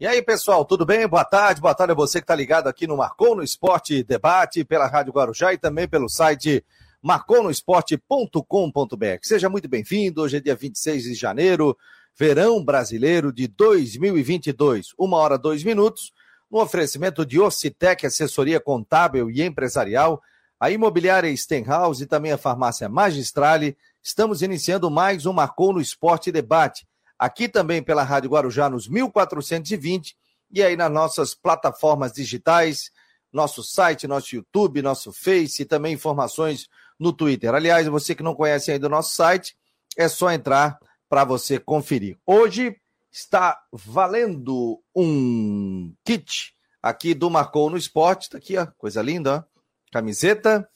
[0.00, 1.08] E aí, pessoal, tudo bem?
[1.08, 4.64] Boa tarde, boa tarde a você que está ligado aqui no Marcou no Esporte Debate,
[4.64, 6.64] pela Rádio Guarujá e também pelo site
[7.02, 9.18] marconosport.com.br.
[9.22, 11.76] Seja muito bem-vindo, hoje é dia 26 de janeiro,
[12.16, 16.12] verão brasileiro de 2022, uma hora, dois minutos,
[16.48, 20.22] no oferecimento de Ocitec, assessoria contábil e empresarial,
[20.60, 26.30] a imobiliária Stenhouse e também a farmácia Magistrale, estamos iniciando mais um Marcou no Esporte
[26.30, 26.86] Debate
[27.18, 30.16] aqui também pela Rádio Guarujá nos 1420
[30.50, 32.90] e aí nas nossas plataformas digitais,
[33.32, 37.54] nosso site, nosso YouTube, nosso Face e também informações no Twitter.
[37.54, 39.56] Aliás, você que não conhece ainda o nosso site,
[39.96, 40.78] é só entrar
[41.08, 42.18] para você conferir.
[42.26, 42.76] Hoje
[43.10, 49.60] está valendo um kit aqui do Marcou no Esporte, está aqui, ó, coisa linda, ó,
[49.92, 50.68] camiseta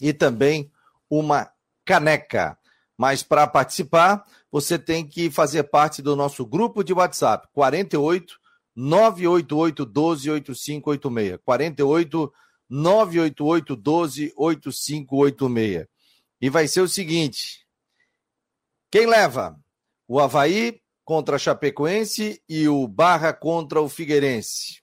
[0.00, 0.70] e também
[1.10, 1.50] uma
[1.84, 2.58] caneca.
[2.96, 8.38] Mas para participar, você tem que fazer parte do nosso grupo de WhatsApp, 48
[8.74, 11.38] 988 12 8586.
[11.44, 12.32] 48
[12.68, 15.86] 988 12 8586.
[16.40, 17.66] E vai ser o seguinte:
[18.90, 19.58] quem leva?
[20.08, 24.82] O Havaí contra a Chapecoense e o Barra contra o Figueirense.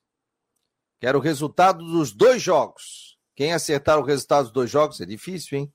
[0.99, 3.17] Quero o resultado dos dois jogos.
[3.35, 5.73] Quem acertar o resultado dos dois jogos é difícil, hein?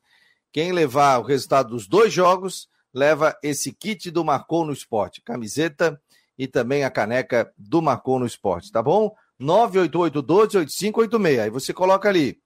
[0.52, 6.00] Quem levar o resultado dos dois jogos leva esse kit do Marcou no Esporte, camiseta
[6.36, 9.14] e também a caneca do Marcou no Esporte, tá bom?
[9.40, 11.42] 988-12-8586.
[11.42, 12.40] Aí você coloca ali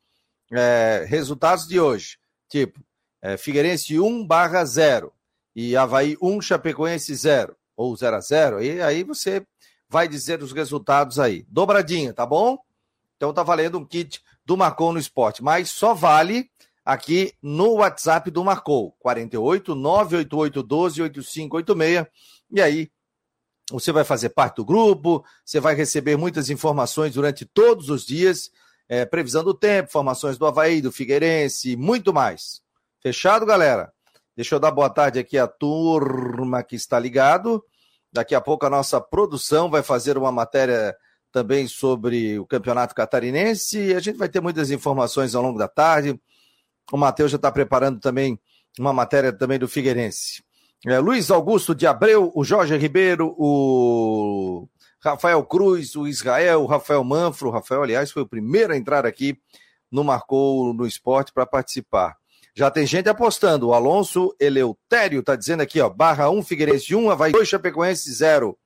[0.51, 2.79] é, resultados de hoje, tipo
[3.23, 5.13] é, Figueirense 1 barra 0
[5.55, 9.47] e Havaí 1, Chapecoense 0 ou 0 a 0 e aí você
[9.89, 11.47] vai dizer os resultados aí.
[11.49, 12.59] Dobradinha, tá bom?
[13.17, 16.51] Então tá valendo um kit do Marcou no Esporte, mas só vale
[16.85, 22.07] aqui no WhatsApp do Marcou, 48 988 12 8586.
[22.51, 22.91] E aí
[23.71, 28.51] você vai fazer parte do grupo, você vai receber muitas informações durante todos os dias,
[28.89, 32.61] é, previsão do tempo, informações do Havaí, do Figueirense, muito mais.
[33.01, 33.93] Fechado, galera?
[34.37, 37.65] Deixa eu dar boa tarde aqui à turma que está ligado.
[38.13, 40.95] Daqui a pouco a nossa produção vai fazer uma matéria
[41.31, 45.69] também sobre o Campeonato Catarinense e a gente vai ter muitas informações ao longo da
[45.69, 46.21] tarde.
[46.91, 48.39] O Matheus já está preparando também
[48.79, 50.43] uma matéria também do Figueirense.
[50.87, 54.69] É, Luiz Augusto de Abreu, o Jorge Ribeiro, o
[55.01, 57.49] Rafael Cruz, o Israel, o Rafael Manfro.
[57.49, 59.39] O Rafael, aliás, foi o primeiro a entrar aqui
[59.91, 62.17] no Marcou no Esporte para participar.
[62.55, 63.69] Já tem gente apostando.
[63.69, 68.59] O Alonso Eleutério está dizendo aqui, ó, barra 1, Figueirense 1, Havaí 2, Chapecoense 0.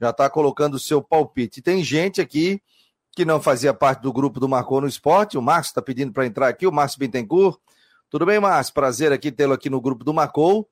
[0.00, 1.60] Já está colocando o seu palpite.
[1.60, 2.62] Tem gente aqui
[3.18, 5.36] que não fazia parte do grupo do Marcou no Esporte.
[5.36, 7.58] O Márcio está pedindo para entrar aqui, o Márcio Bittencourt.
[8.08, 8.72] Tudo bem, Márcio?
[8.72, 10.70] Prazer aqui tê-lo aqui no grupo do Marcou.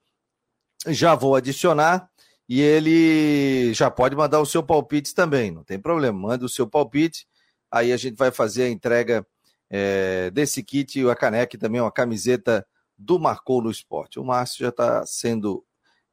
[0.87, 2.09] Já vou adicionar
[2.49, 6.17] e ele já pode mandar o seu palpite também, não tem problema.
[6.17, 7.27] Manda o seu palpite,
[7.69, 9.27] aí a gente vai fazer a entrega
[9.69, 12.65] é, desse kit e a caneca também uma camiseta
[12.97, 14.21] do Marcou no Esporte.
[14.21, 15.65] O Márcio já está sendo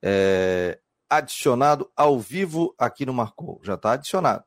[0.01, 4.43] é, adicionado ao vivo aqui no Marcou, já está adicionado.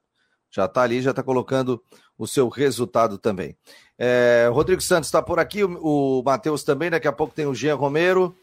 [0.56, 1.82] Já está ali, já está colocando
[2.18, 3.54] o seu resultado também.
[3.98, 7.54] É, Rodrigo Santos está por aqui, o, o Matheus também, daqui a pouco tem o
[7.54, 8.34] Jean Romero.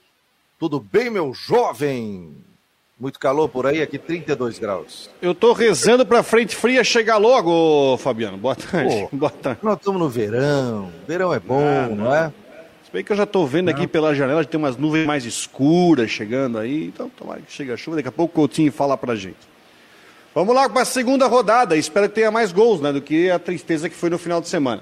[0.59, 2.31] Tudo bem, meu jovem?
[3.00, 5.09] Muito calor por aí, aqui 32 graus.
[5.19, 8.38] Eu estou rezando para a frente fria chegar logo, Fabiano.
[8.38, 9.07] Boa tarde.
[9.09, 9.59] Pô, Boa tarde.
[9.63, 10.91] Nós estamos no verão.
[11.07, 12.31] Verão é bom, ah, não, não é?
[12.85, 13.74] Se bem que eu já estou vendo não.
[13.74, 16.85] aqui pela janela, tem umas nuvens mais escuras chegando aí.
[16.85, 17.97] Então, tomara que chegue a chuva.
[17.97, 19.53] Daqui a pouco o Coutinho fala para gente.
[20.34, 21.78] Vamos lá para a segunda rodada.
[21.78, 22.92] Espero que tenha mais gols, né?
[22.92, 24.82] Do que a tristeza que foi no final de semana.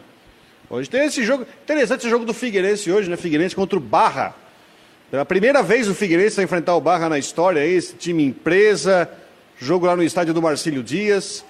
[0.69, 1.45] Hoje tem esse jogo.
[1.63, 3.17] Interessante esse jogo do Figueirense hoje, né?
[3.17, 4.34] Figueirense contra o Barra.
[5.09, 9.09] Pela primeira vez o Figueirense vai enfrentar o Barra na história, esse time empresa.
[9.59, 11.44] Jogo lá no estádio do Marcílio Dias.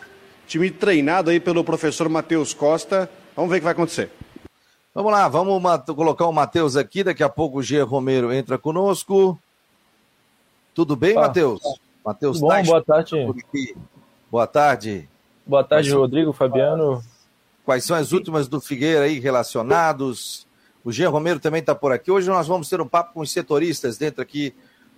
[0.47, 3.07] Time treinado aí pelo professor Matheus Costa.
[3.35, 4.09] Vamos ver o que vai acontecer.
[4.95, 5.61] Vamos lá, vamos
[5.95, 7.03] colocar o Matheus aqui.
[7.03, 7.79] Daqui a pouco o G.
[7.81, 9.40] Romero entra conosco.
[10.73, 11.22] Tudo bem, ah.
[11.22, 11.61] Matheus?
[12.06, 13.28] Matheus Bom, boa tarde.
[14.29, 15.09] Boa tarde.
[15.45, 17.03] Boa tarde, Rodrigo, Fabiano.
[17.64, 20.47] Quais são as últimas do Figueira aí relacionados?
[20.84, 22.09] O Jean Romero também está por aqui.
[22.09, 24.53] Hoje nós vamos ter um papo com os setoristas dentro aqui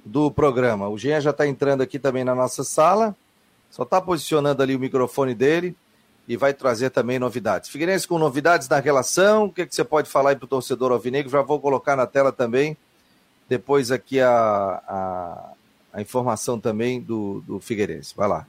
[0.06, 0.88] do programa.
[0.88, 3.16] O Jean já está entrando aqui também na nossa sala.
[3.69, 5.75] Só está posicionando ali o microfone dele
[6.27, 7.69] e vai trazer também novidades.
[7.69, 9.45] Figueirense com novidades da relação.
[9.45, 11.30] O que, que você pode falar aí para o torcedor alvinegro?
[11.30, 12.77] Já vou colocar na tela também.
[13.50, 14.30] Depois aqui a,
[14.88, 15.52] a
[15.94, 18.13] a informação também do, do Figueirense.
[18.18, 18.48] Vai lá.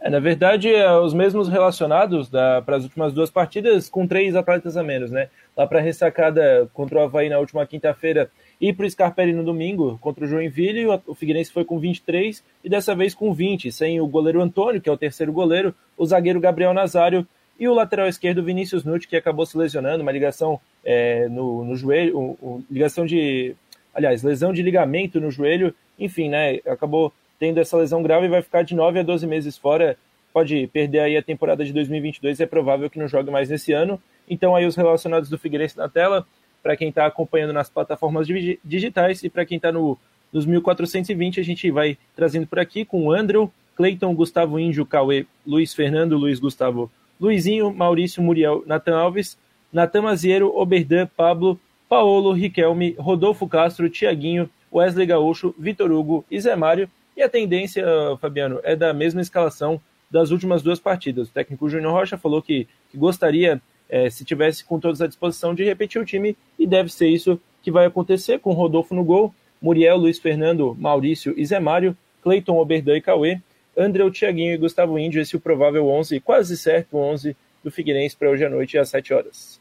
[0.00, 4.76] É, na verdade, é, os mesmos relacionados para as últimas duas partidas, com três atletas
[4.76, 5.28] a menos, né?
[5.56, 9.44] Lá para a ressacada contra o Havaí na última quinta-feira, e para o Scarpelli no
[9.44, 14.00] domingo contra o Joinville, o Figueirense foi com 23 e dessa vez com 20, sem
[14.00, 17.26] o goleiro Antônio, que é o terceiro goleiro, o zagueiro Gabriel Nazário
[17.58, 21.76] e o lateral esquerdo Vinícius Nutt, que acabou se lesionando, uma ligação é, no, no,
[21.76, 23.54] joelho, um, um, ligação de,
[23.92, 28.42] aliás, lesão de ligamento no joelho, enfim, né, acabou tendo essa lesão grave e vai
[28.42, 29.96] ficar de 9 a 12 meses fora,
[30.32, 34.00] pode perder aí a temporada de 2022, é provável que não jogue mais nesse ano,
[34.28, 36.26] então aí os relacionados do Figueirense na tela,
[36.62, 38.26] para quem está acompanhando nas plataformas
[38.64, 39.96] digitais e para quem está no,
[40.32, 45.24] nos 1420, a gente vai trazendo por aqui com o Andrew, Cleiton, Gustavo Índio, Cauê,
[45.46, 46.90] Luiz Fernando, Luiz Gustavo,
[47.20, 49.38] Luizinho, Maurício, Muriel, Natan Alves,
[49.72, 51.58] Natan Maziero, Oberdan, Pablo,
[51.88, 56.88] Paolo, Riquelme, Rodolfo Castro, Tiaguinho, Wesley Gaúcho, Vitor Hugo e Zé Mário.
[57.16, 57.84] E a tendência,
[58.20, 59.80] Fabiano, é da mesma escalação
[60.10, 61.28] das últimas duas partidas.
[61.28, 65.54] O técnico Júnior Rocha falou que, que gostaria é, se tivesse com todos à disposição
[65.54, 69.34] de repetir o time, e deve ser isso que vai acontecer com Rodolfo no gol,
[69.60, 73.40] Muriel, Luiz Fernando, Maurício e Zé Mário, Cleiton, Oberdan e Cauê,
[73.76, 78.16] André, Thiaguinho e Gustavo Índio, esse é o provável 11, quase certo 11 do Figueirense
[78.16, 79.57] para hoje à noite às 7 horas.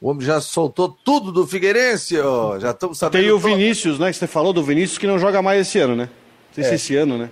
[0.00, 2.58] O homem já soltou tudo do Figueirense, ó.
[2.58, 3.22] já estamos sabendo.
[3.22, 5.96] Tem o Vinícius, né, que você falou do Vinícius, que não joga mais esse ano,
[5.96, 6.10] né?
[6.48, 6.68] Não sei é.
[6.68, 7.30] se esse ano, né?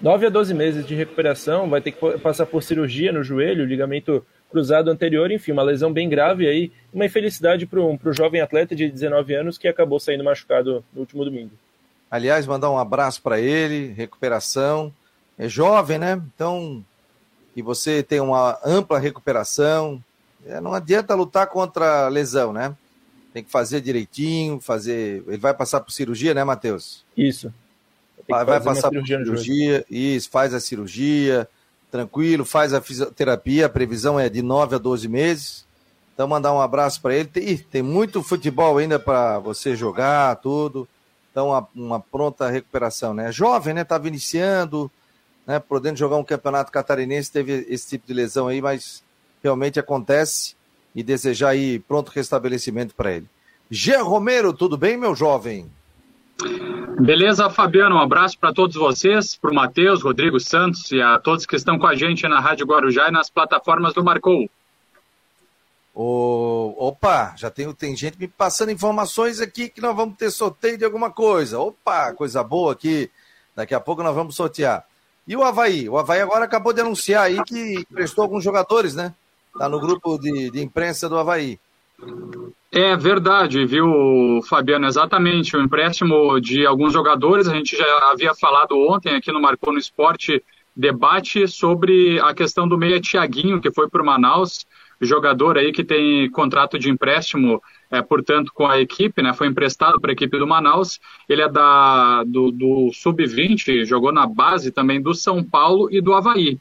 [0.00, 4.24] 9 a 12 meses de recuperação, vai ter que passar por cirurgia no joelho, ligamento
[4.50, 8.88] cruzado anterior, enfim, uma lesão bem grave aí, uma infelicidade para o jovem atleta de
[8.88, 11.50] 19 anos que acabou saindo machucado no último domingo.
[12.08, 14.92] Aliás, mandar um abraço para ele, recuperação.
[15.36, 16.22] É jovem, né?
[16.32, 16.84] Então,
[17.52, 20.00] que você tem uma ampla recuperação.
[20.46, 22.74] É, não adianta lutar contra a lesão, né?
[23.32, 25.24] Tem que fazer direitinho, fazer.
[25.26, 27.04] Ele vai passar por cirurgia, né, Matheus?
[27.16, 27.52] Isso.
[28.28, 31.48] Vai, vai passar por cirurgia, isso, faz a cirurgia,
[31.90, 35.64] tranquilo, faz a fisioterapia, a previsão é de 9 a 12 meses.
[36.14, 37.28] Então, mandar um abraço para ele.
[37.28, 40.88] Tem, tem muito futebol ainda para você jogar, tudo.
[41.32, 43.32] Então, uma, uma, pronta recuperação, né?
[43.32, 43.82] Jovem, né?
[43.82, 44.90] Estava iniciando,
[45.44, 45.58] né?
[45.58, 49.02] Podendo jogar um campeonato catarinense, teve esse tipo de lesão aí, mas
[49.44, 50.56] realmente acontece.
[50.96, 53.26] E desejar aí pronto restabelecimento para ele.
[53.70, 55.68] Gê Romero, tudo bem, meu jovem?
[57.00, 61.46] Beleza, Fabiano, um abraço para todos vocês, para o Matheus, Rodrigo Santos e a todos
[61.46, 64.48] que estão com a gente na Rádio Guarujá e nas plataformas do Marcou.
[65.94, 70.84] opa, já tem, tem gente me passando informações aqui que nós vamos ter sorteio de
[70.84, 71.58] alguma coisa.
[71.58, 73.10] Opa, coisa boa aqui.
[73.56, 74.84] Daqui a pouco nós vamos sortear.
[75.26, 75.88] E o Havaí?
[75.88, 79.14] O Havaí agora acabou de anunciar aí que prestou alguns jogadores, né?
[79.58, 81.58] Tá no grupo de, de imprensa do Havaí.
[82.72, 84.86] É verdade, viu, Fabiano?
[84.86, 85.56] Exatamente.
[85.56, 89.78] O empréstimo de alguns jogadores, a gente já havia falado ontem aqui no Marcou no
[89.78, 90.42] Esporte
[90.76, 94.66] debate sobre a questão do meia Tiaguinho, que foi para o Manaus,
[95.00, 99.32] jogador aí que tem contrato de empréstimo, é, portanto, com a equipe, né?
[99.32, 100.98] Foi emprestado para a equipe do Manaus.
[101.28, 106.12] Ele é da, do, do Sub-20, jogou na base também do São Paulo e do
[106.12, 106.58] Havaí.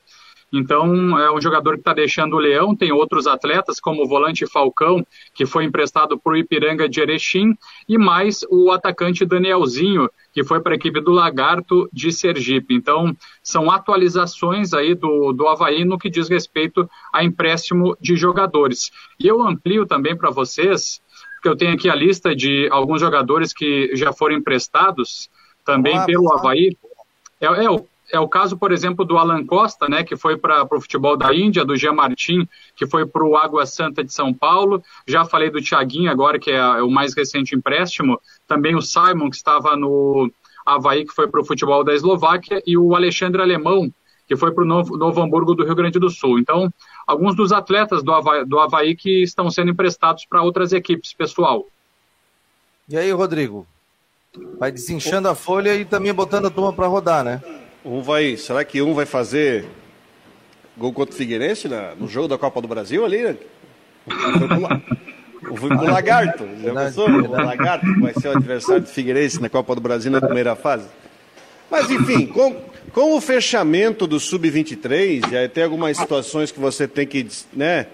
[0.54, 2.76] Então, é um jogador que está deixando o Leão.
[2.76, 5.04] Tem outros atletas, como o volante Falcão,
[5.34, 7.58] que foi emprestado para o Ipiranga de Erechim,
[7.90, 12.76] e mais o atacante Danielzinho, que foi para a equipe do Lagarto de Sergipe.
[12.76, 18.92] Então, são atualizações aí do, do Havaí no que diz respeito a empréstimo de jogadores.
[19.20, 21.02] E eu amplio também para vocês,
[21.42, 25.30] que eu tenho aqui a lista de alguns jogadores que já foram emprestados
[25.66, 26.78] também Olá, pelo Havaí.
[27.42, 30.64] É, é, o é o caso, por exemplo, do Alan Costa, né, que foi para
[30.64, 34.32] o futebol da Índia, do Jean Martin, que foi para o Água Santa de São
[34.32, 34.84] Paulo.
[35.08, 38.22] Já falei do Thiaguinho agora, que é o mais recente empréstimo.
[38.48, 40.32] Também o Simon, que estava no
[40.64, 42.62] Havaí, que foi para o futebol da Eslováquia.
[42.68, 43.92] E o Alexandre Alemão,
[44.28, 46.38] que foi para o Novo, Novo, Hamburgo do Rio Grande do Sul.
[46.38, 46.72] Então,
[47.08, 51.66] alguns dos atletas do Havaí, do Havaí que estão sendo emprestados para outras equipes, pessoal.
[52.88, 53.66] E aí, Rodrigo?
[54.60, 57.42] Vai desinchando a folha e também botando a turma para rodar, né?
[57.86, 58.38] Um vai.
[58.38, 59.66] Será que um vai fazer
[60.78, 63.22] gol contra o Figueirense na, no jogo da Copa do Brasil ali?
[63.24, 63.38] Né?
[65.58, 66.48] Foi pro, Lagarto.
[66.64, 67.10] Já pensou?
[67.10, 70.88] O Lagarto vai ser o adversário do Figueirense na Copa do Brasil na primeira fase.
[71.70, 72.56] Mas enfim, com,
[72.94, 77.88] com o fechamento do Sub-23, já tem algumas situações que você tem que, né?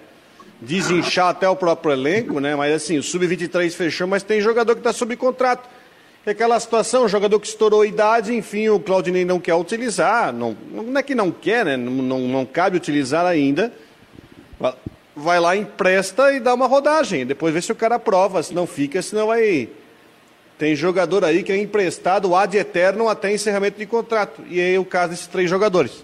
[0.62, 2.55] Desinchar até o próprio elenco, né?
[2.55, 5.67] Mas assim, o Sub-23 fechou, mas tem jogador que está sob contrato.
[6.25, 10.33] É aquela situação, o jogador que estourou a idade, enfim, o Claudinei não quer utilizar,
[10.33, 11.77] não, não é que não quer, né?
[11.77, 13.71] Não, não, não cabe utilizar ainda.
[15.15, 17.25] Vai lá, empresta e dá uma rodagem.
[17.25, 19.69] Depois vê se o cara aprova, se não fica, senão vai.
[20.57, 24.43] Tem jogador aí que é emprestado ad eterno até encerramento de contrato.
[24.49, 26.03] E é o caso desses três jogadores.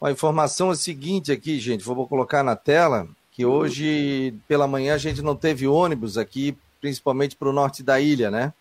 [0.00, 4.94] A informação é a seguinte aqui, gente, vou colocar na tela, que hoje pela manhã
[4.94, 8.52] a gente não teve ônibus aqui principalmente para o norte da ilha, né?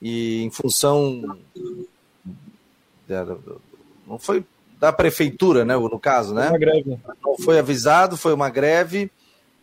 [0.00, 1.38] E em função.
[4.06, 4.44] Não foi
[4.78, 5.76] da prefeitura, né?
[5.76, 6.48] No caso, né?
[6.48, 6.98] Uma greve.
[7.22, 9.10] Não foi avisado, foi uma greve.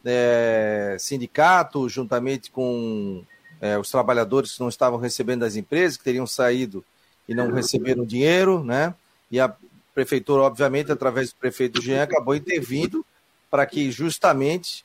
[0.03, 3.23] É, sindicato, juntamente com
[3.61, 6.83] é, os trabalhadores que não estavam recebendo das empresas, que teriam saído
[7.29, 8.95] e não receberam dinheiro, né?
[9.29, 9.53] E a
[9.93, 13.05] prefeitura, obviamente, através do prefeito Jean, acabou intervindo
[13.49, 14.83] para que justamente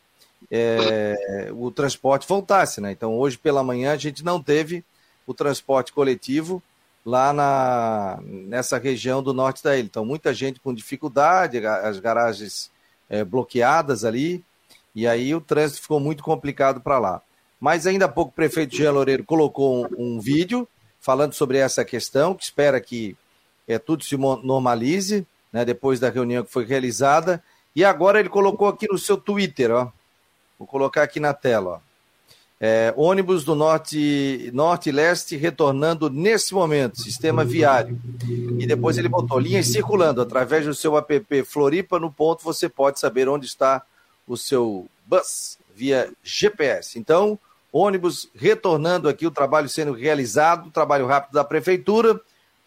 [0.51, 2.93] é, o transporte voltasse, né?
[2.93, 4.85] Então, hoje pela manhã a gente não teve
[5.27, 6.63] o transporte coletivo
[7.05, 9.87] lá na, nessa região do norte da ilha.
[9.87, 12.71] Então, muita gente com dificuldade, as garagens
[13.09, 14.45] é, bloqueadas ali,
[14.95, 17.23] e aí o trânsito ficou muito complicado para lá.
[17.61, 20.69] Mas ainda há pouco o prefeito Jean Loureiro colocou um, um, vídeo
[21.01, 23.17] falando sobre essa questão, que espera que
[23.69, 27.43] é, tudo se normalize, né, depois da reunião que foi realizada.
[27.75, 29.91] E agora ele colocou aqui no seu Twitter, ó.
[30.59, 31.83] Vou colocar aqui na tela.
[32.59, 38.01] É, ônibus do norte, norte e leste retornando nesse momento, sistema viário.
[38.59, 42.01] E depois ele botou linhas circulando através do seu app Floripa.
[42.01, 43.83] No ponto você pode saber onde está
[44.27, 46.99] o seu bus via GPS.
[46.99, 47.39] Então,
[47.71, 52.19] ônibus retornando aqui, o trabalho sendo realizado, trabalho rápido da prefeitura,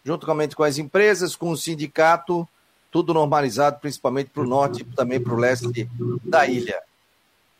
[0.04, 2.48] juntamente com as empresas, com o sindicato,
[2.92, 5.88] tudo normalizado, principalmente para o norte e também para o leste
[6.24, 6.80] da ilha.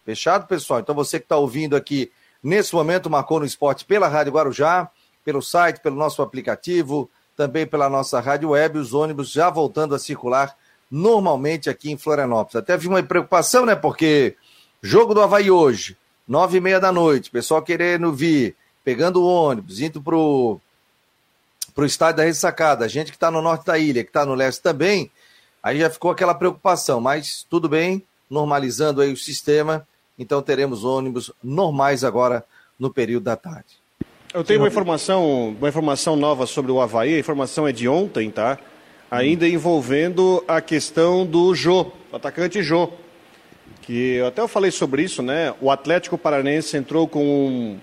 [0.05, 0.81] Fechado, pessoal?
[0.81, 2.11] Então você que está ouvindo aqui
[2.43, 4.91] nesse momento, marcou no esporte pela Rádio Guarujá,
[5.25, 9.99] pelo site, pelo nosso aplicativo, também pela nossa rádio web, os ônibus já voltando a
[9.99, 10.55] circular
[10.91, 12.57] normalmente aqui em Florianópolis.
[12.57, 13.75] Até vi uma preocupação, né?
[13.75, 14.37] Porque
[14.83, 19.81] jogo do Havaí hoje, nove e meia da noite, pessoal querendo vir, pegando o ônibus,
[19.81, 20.61] indo pro,
[21.75, 24.35] pro estádio da Ressacada, a gente que está no norte da ilha, que está no
[24.35, 25.11] leste também,
[25.63, 29.87] aí já ficou aquela preocupação, mas tudo bem, normalizando aí o sistema,
[30.21, 32.45] então teremos ônibus normais agora
[32.79, 33.81] no período da tarde.
[34.33, 38.31] Eu tenho uma informação, uma informação nova sobre o Havaí, a informação é de ontem,
[38.31, 38.57] tá?
[39.11, 42.91] ainda envolvendo a questão do Jô, o atacante Jô.
[43.83, 45.53] Que até eu falei sobre isso, né?
[45.61, 47.81] O Atlético Paranense entrou com um,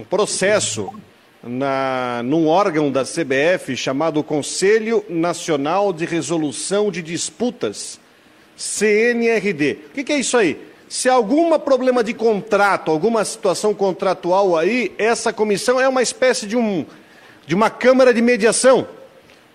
[0.00, 0.90] um processo
[1.42, 7.98] na, num órgão da CBF chamado Conselho Nacional de Resolução de Disputas,
[8.56, 9.78] CNRD.
[9.86, 10.71] O que, que é isso aí?
[10.92, 16.54] Se algum problema de contrato, alguma situação contratual aí, essa comissão é uma espécie de,
[16.54, 16.84] um,
[17.46, 18.86] de uma câmara de mediação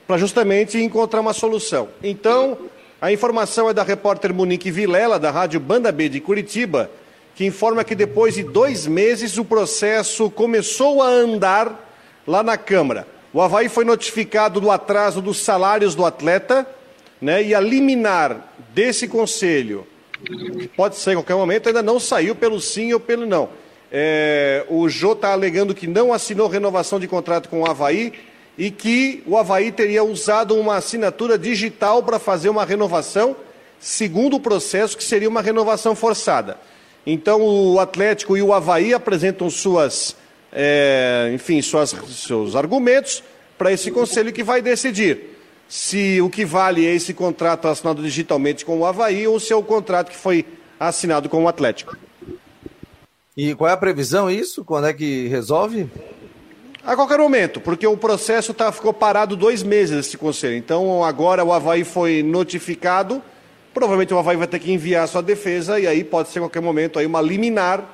[0.08, 1.90] para justamente encontrar uma solução.
[2.02, 2.58] Então,
[3.00, 6.90] a informação é da repórter Monique Vilela, da Rádio Banda B de Curitiba,
[7.36, 11.88] que informa que depois de dois meses o processo começou a andar
[12.26, 13.08] lá na Câmara.
[13.32, 16.66] O Havaí foi notificado do atraso dos salários do atleta
[17.22, 19.86] né, e a liminar desse conselho,
[20.76, 23.50] pode sair a qualquer momento, ainda não saiu pelo sim ou pelo não.
[23.92, 28.14] É, o Jô está alegando que não assinou renovação de contrato com o Havaí
[28.58, 33.36] e que o Havaí teria usado uma assinatura digital para fazer uma renovação,
[33.80, 36.58] segundo o processo, que seria uma renovação forçada.
[37.06, 40.16] Então, o Atlético e o Havaí apresentam suas,
[40.52, 43.24] é, enfim, suas, seus argumentos
[43.58, 45.37] para esse conselho que vai decidir
[45.68, 49.56] se o que vale é esse contrato assinado digitalmente com o Havaí ou se é
[49.56, 50.46] o contrato que foi
[50.80, 51.98] assinado com o Atlético.
[53.36, 54.64] E qual é a previsão isso?
[54.64, 55.90] Quando é que resolve?
[56.84, 60.56] A qualquer momento, porque o processo tá, ficou parado dois meses esse conselho.
[60.56, 63.22] Então agora o Havaí foi notificado,
[63.74, 66.44] provavelmente o Havaí vai ter que enviar a sua defesa e aí pode ser a
[66.44, 67.94] qualquer momento aí uma liminar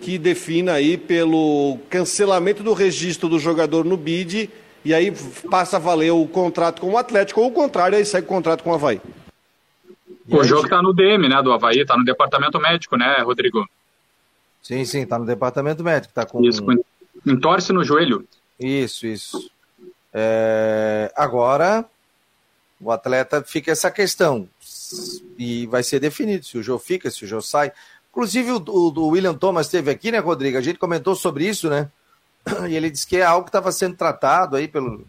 [0.00, 4.50] que defina aí pelo cancelamento do registro do jogador no BID
[4.84, 5.12] e aí
[5.50, 8.62] passa a valer o contrato com o Atlético ou o contrário, aí segue o contrato
[8.62, 9.00] com o Havaí.
[10.28, 13.68] O jogo está no DM, né, do Havaí, está no departamento médico, né, Rodrigo?
[14.62, 16.42] Sim, sim, está no departamento médico, está com...
[16.44, 16.74] Isso, com
[17.26, 18.26] Entorce no joelho.
[18.60, 19.50] Isso, isso.
[20.12, 21.84] É, agora,
[22.80, 24.48] o atleta fica essa questão.
[25.38, 27.72] E vai ser definido se o jogo fica, se o jogo sai.
[28.10, 30.58] Inclusive, o, o, o William Thomas esteve aqui, né, Rodrigo?
[30.58, 31.90] A gente comentou sobre isso, né?
[32.68, 35.06] E ele disse que é algo que estava sendo tratado aí pelo.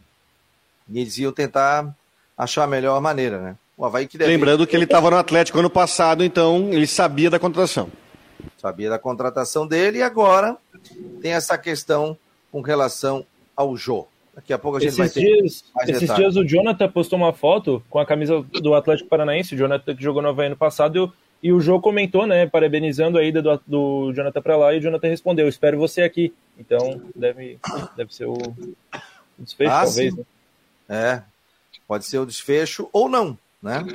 [0.89, 1.94] E eles iam tentar
[2.38, 3.56] achar a melhor maneira, né?
[3.77, 4.32] O Havaí que deve...
[4.32, 7.89] Lembrando que ele estava no Atlético ano passado, então ele sabia da contratação.
[8.58, 10.56] Sabia da contratação dele e agora
[11.22, 12.18] tem essa questão
[12.51, 13.25] com relação
[13.56, 14.08] ao Jô.
[14.34, 17.34] Daqui a pouco a gente esses vai ter dias, Esses dias o Jonathan postou uma
[17.34, 20.98] foto com a camisa do Atlético Paranaense, o Jonathan que jogou no Havaí ano passado,
[20.98, 21.00] e
[21.51, 25.07] o Jô comentou, né, parabenizando a ida do, do Jonathan para lá, e o Jonathan
[25.07, 26.33] respondeu, espero você aqui.
[26.57, 27.59] Então, deve,
[27.95, 28.37] deve ser o
[29.37, 30.15] desfecho, ah, talvez.
[30.15, 30.23] Né?
[30.87, 31.23] É,
[31.87, 33.85] pode ser o desfecho ou não, né?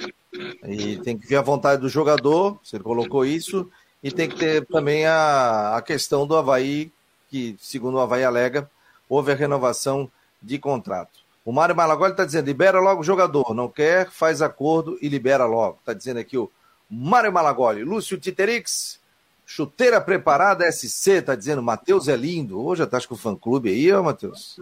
[0.67, 3.71] E tem que ver a vontade do jogador, você colocou isso,
[4.03, 6.91] E tem que ter também a, a questão do Havaí,
[7.29, 8.71] que, segundo o Havaí alega,
[9.09, 10.11] houve a renovação
[10.43, 11.21] de contrato.
[11.45, 13.55] O Mário Malagoli está dizendo: libera logo o jogador.
[13.55, 15.79] Não quer, faz acordo e libera logo.
[15.81, 16.51] Está dizendo aqui o
[16.91, 17.85] Mário Malagoli.
[17.85, 18.99] Lúcio Titerix,
[19.47, 22.61] chuteira preparada SC, está dizendo: Matheus é lindo.
[22.61, 24.61] Hoje estás com o fã clube aí, ó, Matheus.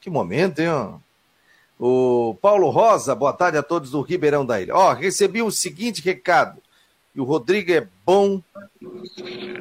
[0.00, 0.98] Que momento, hein, ó.
[1.78, 4.76] O Paulo Rosa, boa tarde a todos do Ribeirão da Ilha.
[4.76, 6.60] Ó, recebi o seguinte recado.
[7.14, 8.42] E o Rodrigo é bom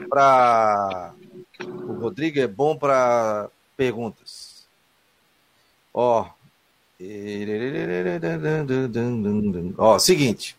[0.10, 1.14] para.
[1.62, 4.68] O Rodrigo é bom para perguntas.
[5.94, 6.28] Ó,
[9.78, 10.59] Ó, seguinte.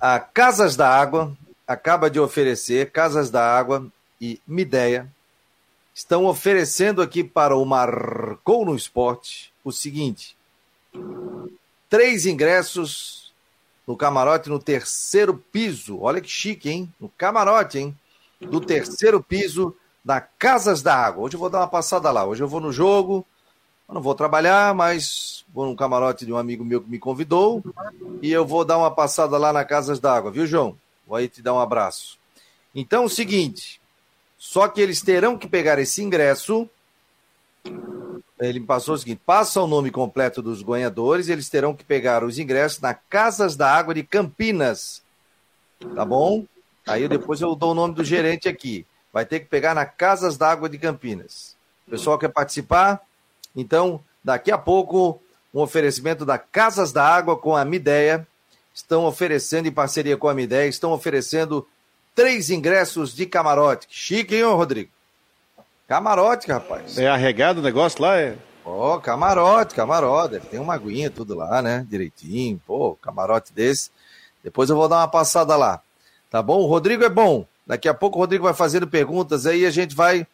[0.00, 3.86] A Casas da Água acaba de oferecer, Casas da Água
[4.18, 5.06] e Mideia
[5.94, 10.34] estão oferecendo aqui para o Marcou no Esporte o seguinte:
[11.90, 13.30] três ingressos
[13.86, 16.00] no camarote no terceiro piso.
[16.00, 16.90] Olha que chique, hein?
[16.98, 17.94] No camarote, hein?
[18.40, 21.24] Do terceiro piso da Casas da Água.
[21.24, 22.24] Hoje eu vou dar uma passada lá.
[22.24, 23.26] Hoje eu vou no jogo
[23.90, 27.60] eu não vou trabalhar, mas vou num camarote de um amigo meu que me convidou
[28.22, 30.76] e eu vou dar uma passada lá na Casas d'Água, viu, João?
[31.04, 32.16] Vou aí te dar um abraço.
[32.72, 33.80] Então, é o seguinte,
[34.38, 36.70] só que eles terão que pegar esse ingresso.
[38.38, 42.22] Ele me passou o seguinte: passa o nome completo dos ganhadores, eles terão que pegar
[42.22, 45.02] os ingressos na Casas da Água de Campinas.
[45.96, 46.46] Tá bom?
[46.86, 48.86] Aí depois eu dou o nome do gerente aqui.
[49.12, 51.56] Vai ter que pegar na Casas da Água de Campinas.
[51.88, 53.02] O pessoal quer participar?
[53.54, 55.20] Então, daqui a pouco,
[55.52, 58.26] um oferecimento da Casas da Água com a Mideia.
[58.72, 61.66] Estão oferecendo, em parceria com a Mideia, estão oferecendo
[62.14, 63.86] três ingressos de camarote.
[63.90, 64.90] Chique, hein, Rodrigo?
[65.88, 66.96] Camarote, rapaz.
[66.96, 68.16] É arregado o negócio lá?
[68.16, 68.36] É...
[68.64, 70.38] Ó, oh, camarote, camarote.
[70.46, 71.84] Tem uma aguinha, tudo lá, né?
[71.88, 72.60] Direitinho.
[72.64, 73.90] Pô, camarote desse.
[74.44, 75.82] Depois eu vou dar uma passada lá.
[76.30, 76.60] Tá bom?
[76.60, 77.44] O Rodrigo é bom.
[77.66, 79.66] Daqui a pouco o Rodrigo vai fazendo perguntas aí.
[79.66, 80.26] A gente vai,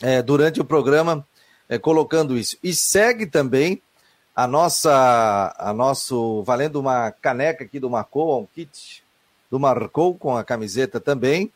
[0.00, 1.26] é, durante o programa,
[1.70, 2.56] é, colocando isso.
[2.64, 3.80] E segue também
[4.34, 9.04] a nossa, a nosso, valendo uma caneca aqui do Marcou, um kit
[9.48, 11.52] do Marcou com a camiseta também,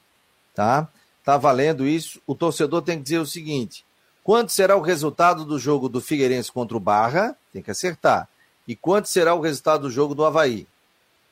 [0.54, 0.88] tá?
[1.25, 2.21] Tá valendo isso.
[2.26, 3.84] O torcedor tem que dizer o seguinte:
[4.23, 7.36] quanto será o resultado do jogo do Figueirense contra o Barra?
[7.52, 8.28] Tem que acertar.
[8.69, 10.67] E quanto será o resultado do jogo do Havaí?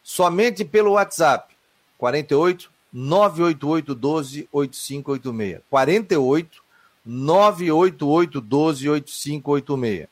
[0.03, 1.55] Somente pelo WhatsApp.
[1.99, 5.63] 48 988 12 8586.
[5.71, 6.63] 48
[7.09, 10.09] 988-12-8586.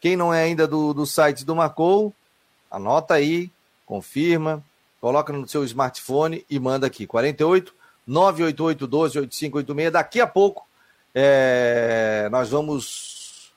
[0.00, 2.12] Quem não é ainda do, do site do Marcou,
[2.70, 3.50] anota aí,
[3.86, 4.64] confirma,
[5.00, 7.06] coloca no seu smartphone e manda aqui.
[7.06, 7.72] 48
[8.06, 9.92] 988 12 8586.
[9.92, 10.66] Daqui a pouco
[11.14, 13.52] é, nós vamos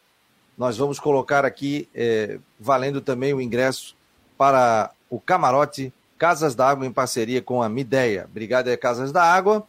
[0.57, 3.95] nós vamos colocar aqui é, valendo também o ingresso
[4.37, 8.25] para o camarote Casas da Água em parceria com a Mideia.
[8.29, 9.67] Obrigado é Casas da Água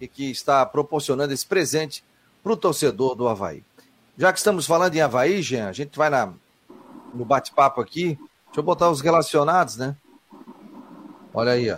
[0.00, 2.04] e que está proporcionando esse presente
[2.48, 3.62] para o torcedor do Havaí.
[4.16, 6.32] Já que estamos falando em Havaí, Jean, a gente vai na,
[7.12, 8.18] no bate-papo aqui.
[8.46, 9.94] Deixa eu botar os relacionados, né?
[11.34, 11.76] Olha aí, ó.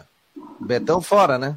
[0.61, 1.57] Betão fora, né?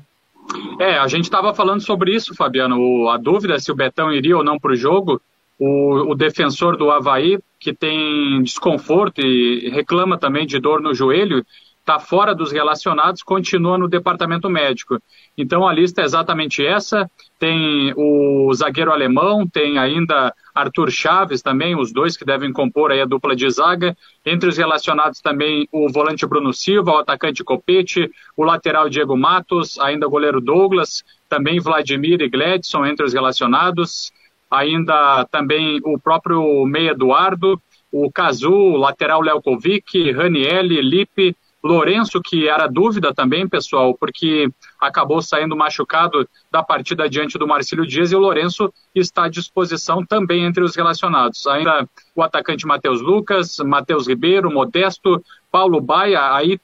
[0.80, 2.80] É, a gente estava falando sobre isso, Fabiano.
[2.80, 5.22] O, a dúvida se o Betão iria ou não para o jogo.
[5.60, 11.46] O defensor do Havaí, que tem desconforto e reclama também de dor no joelho,
[11.84, 14.98] está fora dos relacionados, continua no departamento médico.
[15.38, 17.10] Então a lista é exatamente essa.
[17.38, 23.02] Tem o zagueiro alemão, tem ainda Arthur Chaves também, os dois que devem compor aí
[23.02, 23.98] a dupla de zaga.
[24.26, 29.78] Entre os relacionados também o volante Bruno Silva, o atacante Copete, o lateral Diego Matos,
[29.78, 34.14] ainda o goleiro Douglas, também Vladimir e Gledson entre os relacionados.
[34.50, 37.60] Ainda também o próprio Meia Eduardo,
[37.92, 44.50] o Cazu, lateral Lelkovic, Ranielli, Lipe, Lourenço, que era dúvida também, pessoal, porque
[44.80, 50.06] acabou saindo machucado da partida diante do Marcílio Dias e o Lourenço está à disposição
[50.06, 51.48] também entre os relacionados.
[51.48, 56.60] Ainda o atacante Matheus Lucas, Matheus Ribeiro, Modesto, Paulo Baia, aí,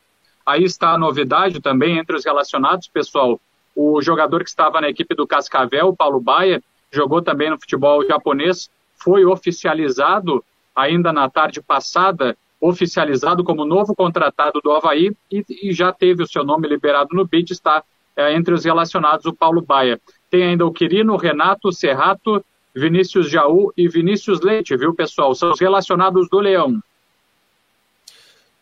[0.46, 3.40] aí está a novidade também entre os relacionados, pessoal.
[3.74, 8.70] O jogador que estava na equipe do Cascavel, Paulo Baia, jogou também no futebol japonês,
[9.02, 10.44] foi oficializado
[10.76, 16.28] ainda na tarde passada oficializado como novo contratado do Havaí e, e já teve o
[16.28, 17.84] seu nome liberado no BID, está
[18.16, 20.00] é, entre os relacionados o Paulo Baia.
[20.30, 22.44] Tem ainda o Quirino, Renato, Serrato,
[22.76, 25.34] Vinícius Jaú e Vinícius Leite, viu, pessoal?
[25.34, 26.82] São os relacionados do Leão.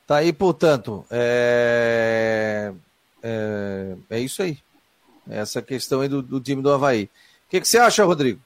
[0.05, 2.71] Tá aí, portanto, é,
[3.21, 4.57] é, é isso aí.
[5.29, 7.05] Essa questão aí do, do time do Havaí.
[7.47, 8.39] O que, que você acha, Rodrigo?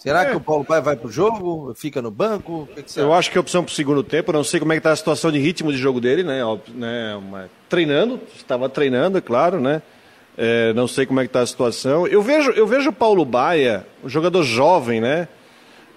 [0.00, 0.30] Será é.
[0.30, 1.74] que o Paulo Pai vai pro jogo?
[1.74, 2.66] Fica no banco?
[2.74, 4.32] Que que eu acho que é opção pro segundo tempo.
[4.32, 6.40] Não sei como é que tá a situação de ritmo de jogo dele, né?
[6.74, 7.20] né
[7.68, 9.82] treinando, estava treinando, é claro, né?
[10.38, 12.06] É, não sei como é que está a situação.
[12.06, 15.28] Eu vejo, eu vejo o Paulo Baia, um jogador jovem, né?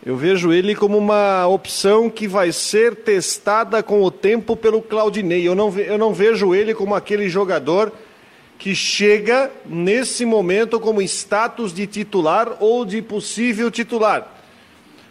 [0.05, 5.47] Eu vejo ele como uma opção que vai ser testada com o tempo pelo Claudinei.
[5.47, 7.89] Eu não, eu não vejo ele como aquele jogador
[8.57, 14.27] que chega nesse momento como status de titular ou de possível titular.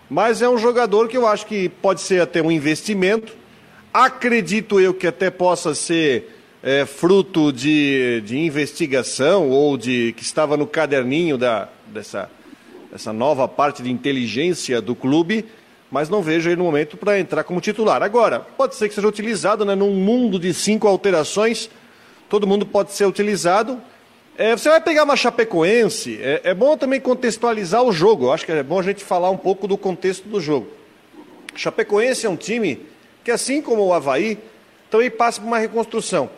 [0.08, 3.34] Mas é um jogador que eu acho que pode ser até um investimento.
[3.92, 6.30] Acredito eu que até possa ser
[6.62, 12.30] é, fruto de, de investigação ou de que estava no caderninho da, dessa
[12.92, 15.46] essa nova parte de inteligência do clube,
[15.90, 18.02] mas não vejo ele no momento para entrar como titular.
[18.02, 21.70] Agora, pode ser que seja utilizado, né, num mundo de cinco alterações,
[22.32, 23.78] todo mundo pode ser utilizado.
[24.38, 28.46] É, você vai pegar uma Chapecoense, é, é, bom também contextualizar o jogo, eu acho
[28.46, 30.66] que é bom a gente falar um pouco do contexto do jogo.
[31.54, 32.86] Chapecoense é um time
[33.22, 34.38] que, assim como o Havaí,
[34.90, 36.30] também passa por uma reconstrução.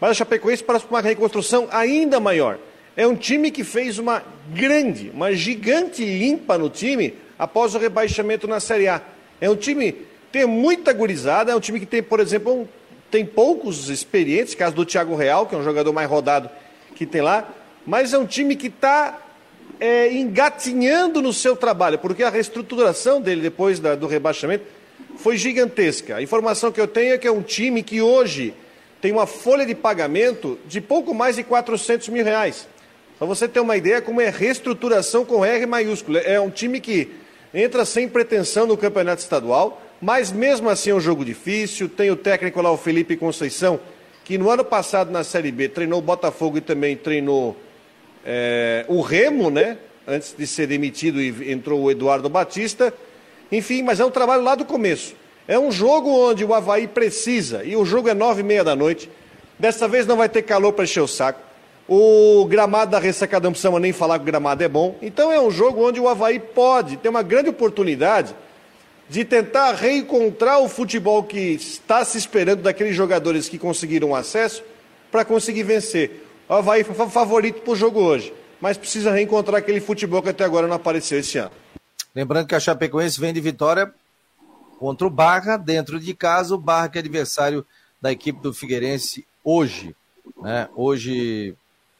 [0.00, 2.56] Mas a Chapecoense passa por uma reconstrução ainda maior.
[2.96, 4.22] É um time que fez uma
[4.54, 9.02] grande, uma gigante limpa no time após o rebaixamento na Série A.
[9.40, 12.68] É um time que tem muita gurizada, é um time que tem, por exemplo, um,
[13.10, 16.48] tem poucos experientes, caso do Thiago Real, que é um jogador mais rodado
[16.94, 17.48] que tem lá,
[17.86, 19.18] mas é um time que está
[19.80, 24.64] é, engatinhando no seu trabalho, porque a reestruturação dele depois da, do rebaixamento
[25.16, 26.16] foi gigantesca.
[26.16, 28.54] A informação que eu tenho é que é um time que hoje
[29.00, 32.68] tem uma folha de pagamento de pouco mais de 400 mil reais.
[33.18, 36.18] Para você ter uma ideia como é reestruturação com R maiúsculo.
[36.18, 37.10] É um time que
[37.52, 41.88] entra sem pretensão no campeonato estadual, mas mesmo assim é um jogo difícil.
[41.88, 43.78] Tem o técnico lá, o Felipe Conceição,
[44.24, 47.56] que no ano passado na Série B treinou o Botafogo e também treinou
[48.24, 49.76] é, o Remo, né?
[50.08, 52.92] Antes de ser demitido e entrou o Eduardo Batista.
[53.52, 55.14] Enfim, mas é um trabalho lá do começo.
[55.46, 58.76] É um jogo onde o Havaí precisa, e o jogo é nove e meia da
[58.76, 59.10] noite.
[59.58, 61.40] Dessa vez não vai ter calor para encher o saco.
[61.88, 64.96] O gramado da ressacada não precisamos nem falar que o gramado é bom.
[65.02, 68.34] Então é um jogo onde o Havaí pode ter uma grande oportunidade
[69.10, 74.62] de tentar reencontrar o futebol que está se esperando daqueles jogadores que conseguiram acesso
[75.10, 76.24] para conseguir vencer.
[76.48, 80.44] O Havaí foi favorito para o jogo hoje, mas precisa reencontrar aquele futebol que até
[80.44, 81.50] agora não apareceu esse ano.
[82.14, 83.92] Lembrando que a Chapecoense vem de vitória
[84.78, 87.66] contra o Barra, dentro de casa, o Barra que é adversário
[88.00, 89.92] da equipe do Figueirense hoje.
[90.40, 90.68] Né?
[90.76, 91.56] Hoje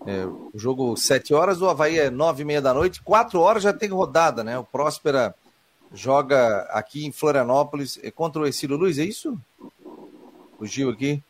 [0.07, 3.65] é, o jogo 7 horas, o Havaí é 9 e meia da noite, 4 horas
[3.65, 4.57] já tem rodada, né?
[4.57, 5.35] O Próspera
[5.93, 9.39] joga aqui em Florianópolis é contra o Ercílio Luiz, é isso?
[10.59, 11.23] Fugiu aqui?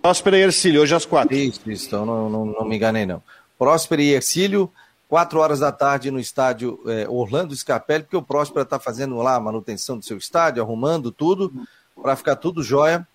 [0.00, 1.34] Próspera e Ercílio, hoje às 4.
[1.34, 3.22] Isso, isso, então não, não, não me enganei não.
[3.58, 4.70] Próspera e Ercílio,
[5.08, 9.34] 4 horas da tarde no estádio é, Orlando Scarpelli, porque o Próspera está fazendo lá
[9.34, 11.52] a manutenção do seu estádio, arrumando tudo,
[12.00, 13.06] para ficar tudo jóia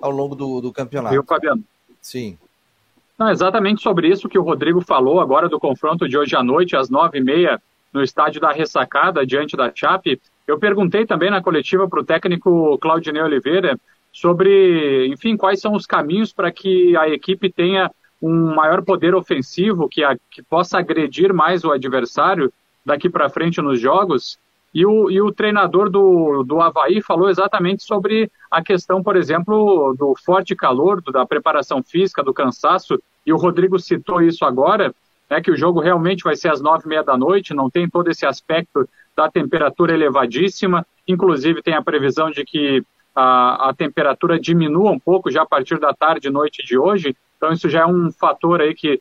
[0.00, 1.12] ao longo do, do campeonato.
[1.12, 1.62] Viu, Fabiano?
[2.00, 2.38] Sim.
[3.18, 6.76] Não, exatamente sobre isso que o Rodrigo falou agora do confronto de hoje à noite,
[6.76, 7.60] às nove e meia,
[7.92, 10.20] no estádio da Ressacada, diante da Chape.
[10.46, 13.78] Eu perguntei também na coletiva para o técnico Claudinei Oliveira
[14.12, 19.88] sobre, enfim, quais são os caminhos para que a equipe tenha um maior poder ofensivo,
[19.88, 22.52] que, a, que possa agredir mais o adversário
[22.84, 24.38] daqui para frente nos jogos.
[24.74, 29.94] E o, e o treinador do, do Havaí falou exatamente sobre a questão, por exemplo,
[29.98, 34.94] do forte calor, da preparação física, do cansaço, e o Rodrigo citou isso agora,
[35.30, 37.88] né, que o jogo realmente vai ser às nove e meia da noite, não tem
[37.88, 42.82] todo esse aspecto da temperatura elevadíssima, inclusive tem a previsão de que
[43.14, 47.16] a, a temperatura diminua um pouco já a partir da tarde e noite de hoje,
[47.36, 49.00] então isso já é um fator aí que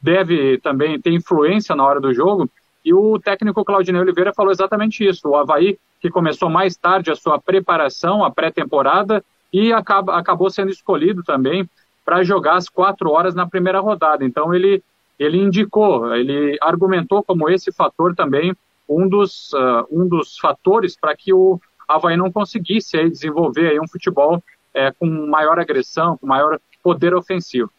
[0.00, 2.48] deve também ter influência na hora do jogo,
[2.84, 5.28] e o técnico Claudinei Oliveira falou exatamente isso.
[5.28, 10.70] O Havaí, que começou mais tarde a sua preparação, a pré-temporada, e acaba, acabou sendo
[10.70, 11.68] escolhido também
[12.04, 14.24] para jogar às quatro horas na primeira rodada.
[14.24, 14.82] Então ele,
[15.18, 18.54] ele indicou, ele argumentou como esse fator também
[18.88, 23.80] um dos, uh, um dos fatores para que o Havaí não conseguisse aí, desenvolver aí
[23.80, 24.42] um futebol
[24.74, 27.70] é, com maior agressão, com maior poder ofensivo.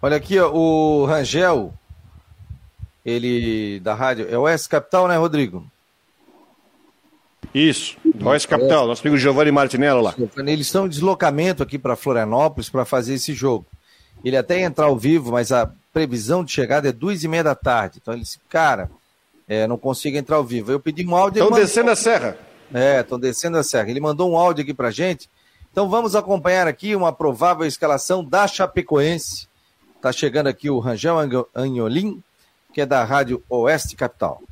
[0.00, 1.72] Olha aqui, ó, o Rangel
[3.06, 4.26] ele da rádio.
[4.28, 5.64] É o S Capital, né, Rodrigo?
[7.54, 10.14] Isso, Oeste Capital, nosso amigo Giovanni Martinello lá.
[10.38, 13.64] Eles estão em deslocamento aqui para Florianópolis para fazer esse jogo.
[14.22, 17.42] Ele até ia entrar ao vivo, mas a previsão de chegada é duas e meia
[17.42, 18.00] da tarde.
[18.02, 18.90] Então ele disse, cara,
[19.48, 20.70] é, não consigo entrar ao vivo.
[20.70, 21.42] Eu pedi um áudio.
[21.42, 22.36] Estão descendo a serra.
[22.74, 23.88] É, estão descendo a serra.
[23.88, 25.30] Ele mandou um áudio aqui para gente.
[25.72, 29.48] Então vamos acompanhar aqui uma provável escalação da Chapecoense.
[29.96, 31.16] Está chegando aqui o Rangel
[31.54, 32.22] Anholim,
[32.74, 34.42] que é da Rádio Oeste Capital.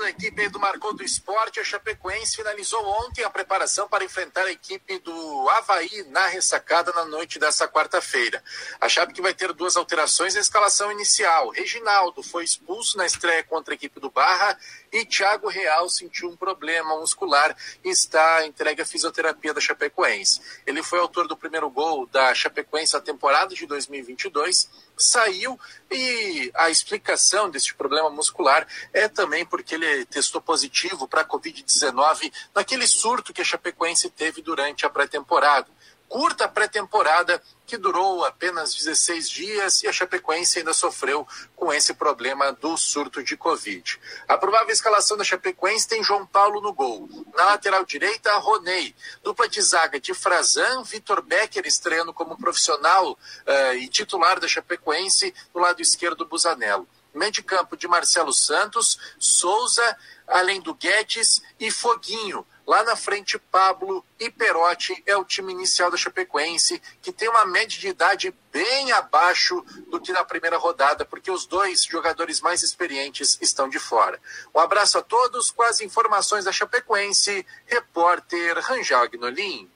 [0.00, 4.50] Da equipe do Marcou do Esporte, a Chapecoense finalizou ontem a preparação para enfrentar a
[4.50, 8.42] equipe do Havaí na ressacada na noite dessa quarta-feira.
[8.80, 11.50] A Chape que vai ter duas alterações na escalação inicial.
[11.50, 14.58] Reginaldo foi expulso na estreia contra a equipe do Barra
[14.92, 20.40] e Thiago Real sentiu um problema muscular e está entregue à fisioterapia da Chapecoense.
[20.66, 25.58] Ele foi autor do primeiro gol da Chapecoense na temporada de 2022 saiu
[25.90, 32.32] e a explicação deste problema muscular é também porque ele testou positivo para a Covid-19
[32.54, 35.68] naquele surto que a Chapecoense teve durante a pré-temporada
[36.08, 42.50] curta pré-temporada que durou apenas 16 dias e a Chapecoense ainda sofreu com esse problema
[42.50, 44.00] do surto de Covid.
[44.26, 47.06] A provável escalação da Chapecoense tem João Paulo no gol.
[47.36, 48.96] Na lateral direita, Roney.
[49.22, 55.34] Dupla de zaga de Frazan, Vitor Becker estreando como profissional uh, e titular da Chapecoense.
[55.52, 56.88] Do lado esquerdo, Busanello.
[57.14, 59.94] Meio de campo de Marcelo Santos, Souza,
[60.28, 62.46] além do Guedes e Foguinho.
[62.66, 67.46] Lá na frente, Pablo e Perotti é o time inicial da Chapecoense, que tem uma
[67.46, 72.62] média de idade bem abaixo do que na primeira rodada, porque os dois jogadores mais
[72.62, 74.20] experientes estão de fora.
[74.54, 79.66] Um abraço a todos, com as informações da Chapecoense, repórter Rangel Agnolin.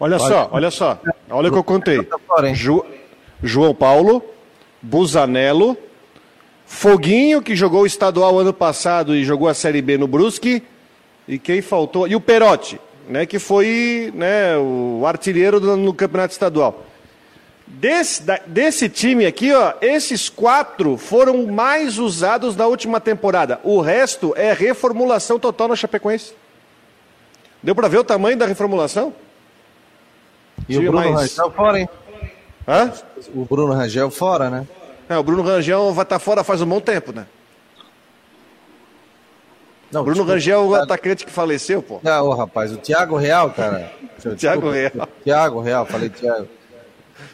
[0.00, 1.98] Olha só, olha só, olha o que eu contei.
[2.54, 2.82] Ju,
[3.42, 4.22] João Paulo,
[4.80, 5.76] Busanello,
[6.66, 10.62] Foguinho, que jogou o estadual ano passado e jogou a Série B no Brusque,
[11.26, 12.06] e quem faltou?
[12.08, 16.84] E o Perotti, né, que foi né, o artilheiro do, no campeonato estadual.
[17.66, 23.60] Desse, da, desse time aqui, ó, esses quatro foram mais usados da última temporada.
[23.64, 26.32] O resto é reformulação total na Chapecoense.
[27.62, 29.12] Deu para ver o tamanho da reformulação?
[30.68, 31.36] E o Bruno mais...
[31.36, 31.88] Rangel fora, hein?
[32.68, 32.92] Hã?
[33.34, 34.66] O Bruno Rangel fora, né?
[35.08, 37.26] É, o Bruno Rangel vai estar tá fora faz um bom tempo, né?
[39.90, 42.00] Não, Bruno desculpa, Rangel é o atacante que faleceu, pô.
[42.02, 43.92] Não, rapaz, o Thiago Real, cara.
[44.36, 45.08] Thiago Real.
[45.22, 46.48] Thiago Real, falei Thiago.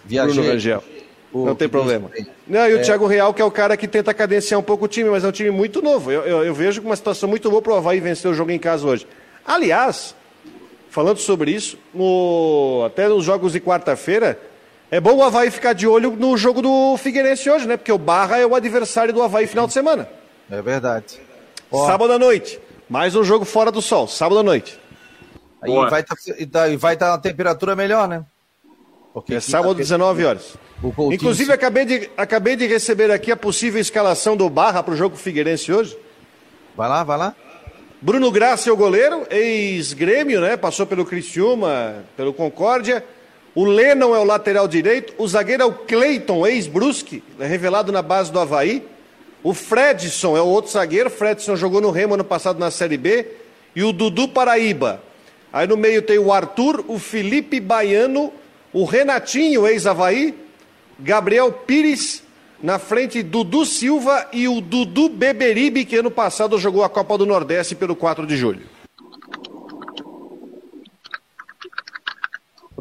[0.04, 0.34] Viajei.
[0.34, 0.84] Bruno Rangel.
[1.32, 2.10] O, não tem problema.
[2.46, 2.82] Não, e o é...
[2.82, 5.28] Thiago Real, que é o cara que tenta cadenciar um pouco o time, mas é
[5.28, 6.12] um time muito novo.
[6.12, 8.58] Eu, eu, eu vejo uma situação muito boa para o Havaí vencer o jogo em
[8.58, 9.06] casa hoje.
[9.46, 10.14] Aliás,
[10.90, 14.38] falando sobre isso, no, até nos jogos de quarta-feira,
[14.92, 17.78] é bom o Havaí ficar de olho no jogo do Figueirense hoje, né?
[17.78, 20.06] Porque o Barra é o adversário do Havaí final de semana.
[20.50, 21.18] É verdade.
[21.72, 22.60] Sábado à noite.
[22.90, 24.78] Mais um jogo fora do sol, sábado à noite.
[25.62, 28.22] Aí vai tá, estar vai tá uma temperatura melhor, né?
[29.14, 30.58] Porque é sábado, 19 horas.
[31.10, 35.16] Inclusive, acabei de, acabei de receber aqui a possível escalação do Barra para o jogo
[35.16, 35.96] Figueirense hoje.
[36.76, 37.34] Vai lá, vai lá.
[37.98, 40.58] Bruno Graça é o goleiro, ex-grêmio, né?
[40.58, 43.02] Passou pelo Criciúma, pelo Concórdia.
[43.54, 45.14] O Lennon é o lateral direito.
[45.18, 48.82] O zagueiro é o Cleiton, ex-Brusque, revelado na base do Havaí.
[49.42, 51.10] O Fredson é o outro zagueiro.
[51.10, 53.26] Fredson jogou no Remo ano passado na Série B.
[53.76, 55.02] E o Dudu Paraíba.
[55.52, 58.32] Aí no meio tem o Arthur, o Felipe Baiano,
[58.72, 60.34] o Renatinho, ex-Havaí,
[60.98, 62.22] Gabriel Pires,
[62.62, 67.26] na frente Dudu Silva e o Dudu Beberibe, que ano passado jogou a Copa do
[67.26, 68.71] Nordeste pelo 4 de julho.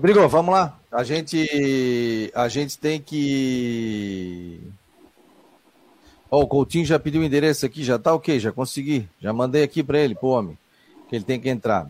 [0.02, 0.80] Rodrigo, vamos lá.
[0.92, 4.60] A gente, a gente tem que
[6.32, 9.08] Ó, oh, o Coutinho já pediu o endereço aqui, já tá ok, já consegui.
[9.20, 10.58] Já mandei aqui para ele, pro homem,
[11.08, 11.88] que ele tem que entrar.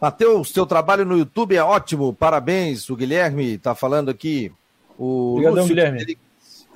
[0.00, 2.88] Matheus, seu trabalho no YouTube é ótimo, parabéns.
[2.88, 4.52] O Guilherme tá falando aqui.
[4.96, 6.02] O Obrigadão, Lúcio, Guilherme.
[6.02, 6.18] Ele...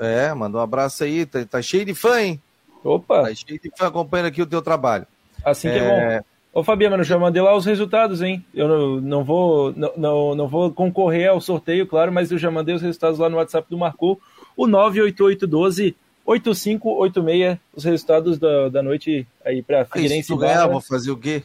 [0.01, 2.43] É, mandou um abraço aí, tá, tá, cheio de fã, hein?
[2.83, 3.29] Opa!
[3.29, 5.07] Tá cheio de fã acompanhando aqui o teu trabalho.
[5.45, 6.25] Assim que é, é bom.
[6.53, 8.45] Ô Fabiano, eu já mandei lá os resultados, hein?
[8.53, 12.51] Eu não, não, vou, não, não, não vou concorrer ao sorteio, claro, mas eu já
[12.51, 14.21] mandei os resultados lá no WhatsApp do Marcou.
[14.57, 15.95] O 98812
[16.27, 20.23] 8586, os resultados da, da noite aí para Figueirense.
[20.23, 21.43] Se tu ganhar, vou fazer o quê?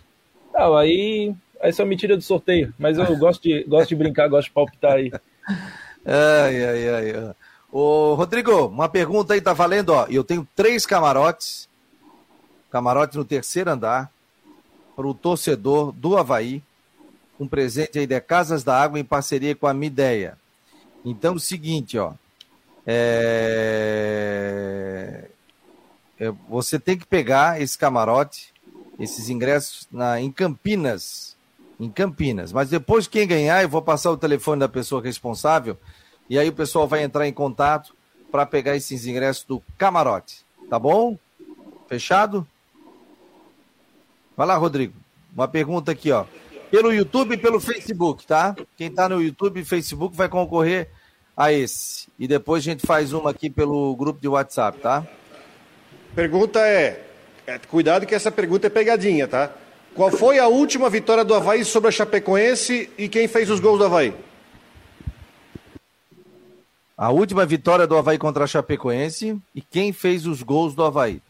[0.54, 4.28] Não, aí, aí só me tira do sorteio, mas eu gosto de, gosto de brincar,
[4.28, 5.12] gosto de palpitar aí.
[6.06, 7.36] Ai, ai, ai.
[7.72, 10.06] Ô, Rodrigo, uma pergunta aí, tá valendo, ó.
[10.10, 11.68] Eu tenho três camarotes,
[12.72, 14.12] camarote no terceiro andar,
[14.96, 16.64] para o torcedor do Havaí,
[17.40, 20.38] um presente aí de Casas da Água em parceria com a Mideia.
[21.04, 22.14] Então, é o seguinte, ó.
[22.88, 24.06] É...
[26.18, 28.54] É, você tem que pegar esse camarote,
[28.98, 31.36] esses ingressos na, em Campinas.
[31.80, 32.54] Em Campinas.
[32.54, 35.78] Mas depois, quem ganhar, eu vou passar o telefone da pessoa responsável.
[36.30, 37.94] E aí o pessoal vai entrar em contato
[38.32, 40.46] para pegar esses ingressos do camarote.
[40.70, 41.18] Tá bom?
[41.88, 42.48] Fechado?
[44.36, 44.94] Vai lá, Rodrigo.
[45.34, 46.26] Uma pergunta aqui, ó.
[46.70, 48.56] Pelo YouTube e pelo Facebook, tá?
[48.76, 50.90] Quem tá no YouTube e Facebook vai concorrer
[51.36, 52.08] a esse.
[52.18, 55.06] E depois a gente faz uma aqui pelo grupo de WhatsApp, tá?
[56.14, 57.06] Pergunta é:
[57.48, 59.52] É, cuidado que essa pergunta é pegadinha, tá?
[59.94, 63.80] Qual foi a última vitória do Havaí sobre a Chapecoense e quem fez os gols
[63.80, 64.14] do Havaí?
[66.98, 71.22] A última vitória do Havaí contra a Chapecoense e quem fez os gols do Havaí.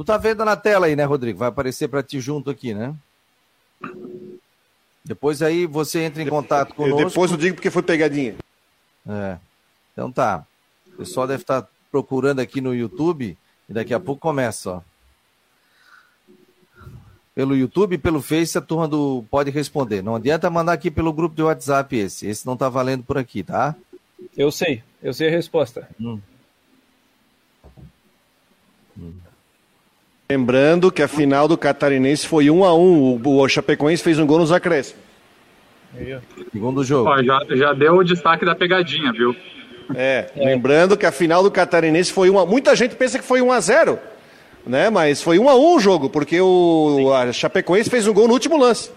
[0.00, 1.40] Tu tá vendo na tela aí, né, Rodrigo?
[1.40, 2.94] Vai aparecer para ti junto aqui, né?
[5.04, 7.10] Depois aí você entra em contato conosco.
[7.10, 8.34] Depois eu digo porque foi pegadinha.
[9.06, 9.36] É.
[9.92, 10.46] Então tá.
[10.94, 13.36] O pessoal deve estar tá procurando aqui no YouTube
[13.68, 14.80] e daqui a pouco começa, ó.
[17.34, 20.02] Pelo YouTube e pelo Face a turma do pode responder.
[20.02, 22.26] Não adianta mandar aqui pelo grupo de WhatsApp esse.
[22.26, 23.76] Esse não tá valendo por aqui, tá?
[24.34, 24.82] Eu sei.
[25.02, 25.86] Eu sei a resposta.
[26.00, 26.18] Hum.
[28.98, 29.12] Hum.
[30.30, 34.38] Lembrando que a final do Catarinense foi 1 a 1 O Chapecoense fez um gol
[34.38, 35.02] nos acréscimos.
[36.52, 37.10] Segundo jogo.
[37.10, 39.34] Ó, já, já deu o destaque da pegadinha, viu?
[39.92, 42.46] É, é, lembrando que a final do Catarinense foi uma.
[42.46, 43.98] Muita gente pensa que foi 1 a 0
[44.64, 44.88] né?
[44.88, 48.34] Mas foi 1 a 1 o jogo, porque o a Chapecoense fez um gol no
[48.34, 48.92] último lance.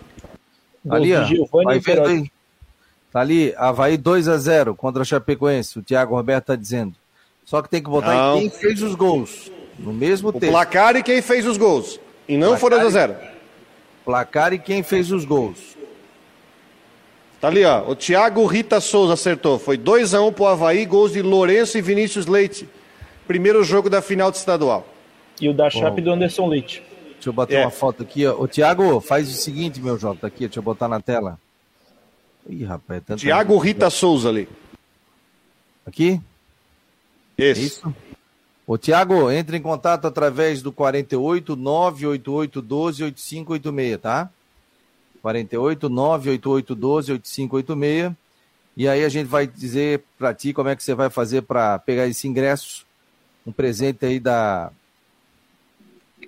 [0.87, 2.31] Ali, ó, vai vendo aí.
[3.11, 5.79] Tá ali, Havaí 2 a 0 contra a Chapecoense.
[5.79, 6.93] O Thiago Roberto tá dizendo.
[7.43, 8.39] Só que tem que botar não.
[8.39, 9.51] quem fez os gols.
[9.77, 11.99] No mesmo o placar e quem fez os gols.
[12.27, 13.15] E não placar foi 2 a 0
[14.05, 15.77] Placar e quem fez os gols.
[17.39, 17.89] Tá ali, ó.
[17.89, 19.59] O Thiago Rita Souza acertou.
[19.59, 22.69] Foi 2x1 um pro Havaí, gols de Lourenço e Vinícius Leite.
[23.27, 24.87] Primeiro jogo da final de estadual.
[25.41, 26.83] E o da Chape do Anderson Leite.
[27.13, 27.61] Deixa eu bater é.
[27.61, 28.33] uma foto aqui, ó.
[28.41, 31.39] O Thiago, faz o seguinte, meu jovem, tá aqui, deixa eu botar na tela.
[32.49, 34.47] Ih, rapaz, é Thiago Rita Souza ali.
[35.85, 36.19] Aqui?
[37.37, 37.61] Esse.
[37.61, 37.95] É isso?
[38.65, 44.29] Ô, Tiago, entre em contato através do 48 988 12 8586, tá?
[45.21, 48.13] 48 988 12 8586.
[48.75, 51.77] E aí a gente vai dizer para ti como é que você vai fazer para
[51.79, 52.85] pegar esse ingresso,
[53.45, 54.71] um presente aí da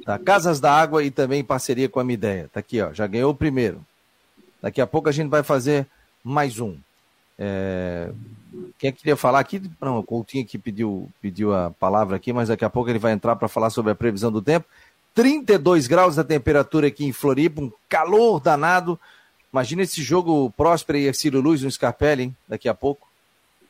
[0.05, 2.49] da Casas da Água e também em parceria com a Mideia.
[2.51, 3.83] Tá aqui, ó, já ganhou o primeiro.
[4.61, 5.87] Daqui a pouco a gente vai fazer
[6.23, 6.77] mais um.
[7.39, 8.11] É...
[8.77, 9.61] Quem é que queria falar aqui?
[9.79, 13.13] Não, o Coutinho que pediu, pediu a palavra aqui, mas daqui a pouco ele vai
[13.13, 14.67] entrar para falar sobre a previsão do tempo.
[15.13, 18.99] 32 graus a temperatura aqui em Floripa, um calor danado.
[19.51, 22.37] Imagina esse jogo Próspera e Ercílio Luz no Scarpelli, hein?
[22.47, 23.07] Daqui a pouco.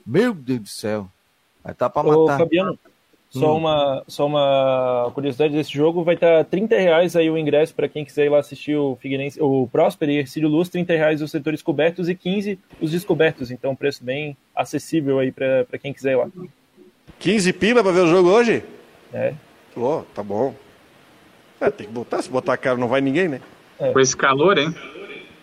[0.04, 1.08] Meu Deus do céu.
[1.64, 2.36] Vai estar tá para matar.
[2.36, 2.80] Ô, Fabiano,
[3.36, 3.58] só, hum.
[3.58, 7.90] uma, só uma curiosidade desse jogo, vai estar tá 30 reais aí o ingresso para
[7.90, 11.32] quem quiser ir lá assistir o Figueirense, o Próspera e Ercílio Luz, 30 reais os
[11.32, 13.52] setores cobertos e 15 os descobertos.
[13.52, 16.30] Então, um preço bem acessível aí para quem quiser ir lá.
[17.20, 18.64] 15 pila para ver o jogo hoje?
[19.14, 19.34] É.
[19.76, 20.56] Oh, tá bom.
[21.60, 23.42] É, tem que botar, se botar caro não vai ninguém, né?
[23.78, 23.92] É.
[23.92, 24.74] Com esse calor, hein?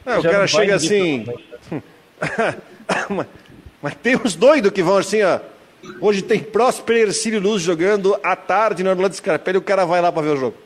[0.06, 1.26] É, o cara chega assim.
[3.10, 3.26] mas,
[3.82, 5.38] mas, tem uns doidos que vão assim, ó.
[6.00, 10.12] Hoje tem Próspero Ercílio Luz jogando à tarde no Orlando Scarpelli o cara vai lá
[10.12, 10.56] para ver o jogo.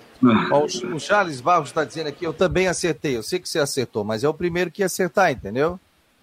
[0.94, 3.16] o, Charles Barros está dizendo aqui, eu também acertei.
[3.16, 5.78] Eu sei que você acertou, mas é o primeiro que ia acertar, entendeu?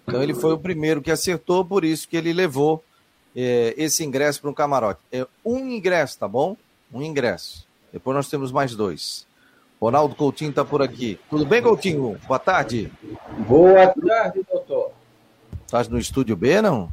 [0.06, 2.84] Então ele foi o primeiro que acertou, por isso que ele levou
[3.34, 5.00] é, esse ingresso para um camarote.
[5.10, 6.56] É um ingresso, tá bom?
[6.92, 7.66] Um ingresso.
[7.92, 9.26] Depois nós temos mais dois.
[9.80, 11.18] Ronaldo Coutinho está por aqui.
[11.28, 12.18] Tudo bem, Coutinho?
[12.26, 12.92] Boa tarde.
[13.46, 14.92] Boa tarde, doutor.
[15.66, 16.90] Estás no estúdio B, não?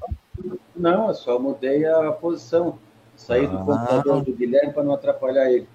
[0.81, 2.79] Não, eu só mudei a posição.
[3.15, 3.49] Saí ah.
[3.49, 5.67] do computador do Guilherme para não atrapalhar ele.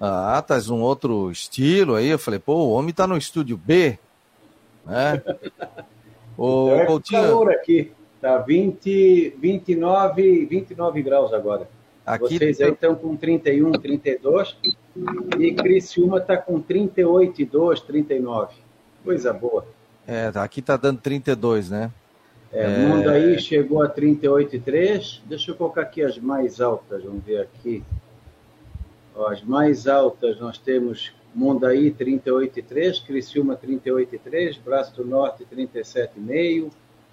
[0.00, 2.08] Ah, estás um outro estilo aí.
[2.08, 3.98] Eu falei, pô, o homem está no estúdio B.
[4.86, 5.20] Né?
[6.38, 7.22] o então é Coutinho...
[7.22, 7.92] calor aqui.
[8.20, 11.68] Tá 20, 29, 29 graus agora.
[12.06, 14.56] Aqui Vocês aí estão com 31, 32
[15.40, 18.54] e Criciúma está com 38, 2, 39.
[19.04, 19.66] Coisa boa.
[20.06, 21.90] É, aqui está dando 32, né?
[22.52, 23.38] É, é...
[23.38, 25.20] Chegou a 38,3.
[25.24, 27.82] Deixa eu colocar aqui as mais altas, vamos ver aqui.
[29.14, 36.70] Ó, as mais altas nós temos Mundaí 38,3, Criciúma 38,3, Braço do Norte 37,5,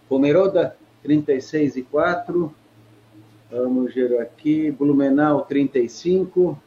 [0.07, 0.75] Pomeroda
[1.05, 2.51] 36,4,
[3.51, 6.57] Vamos ver aqui, Blumenau 35.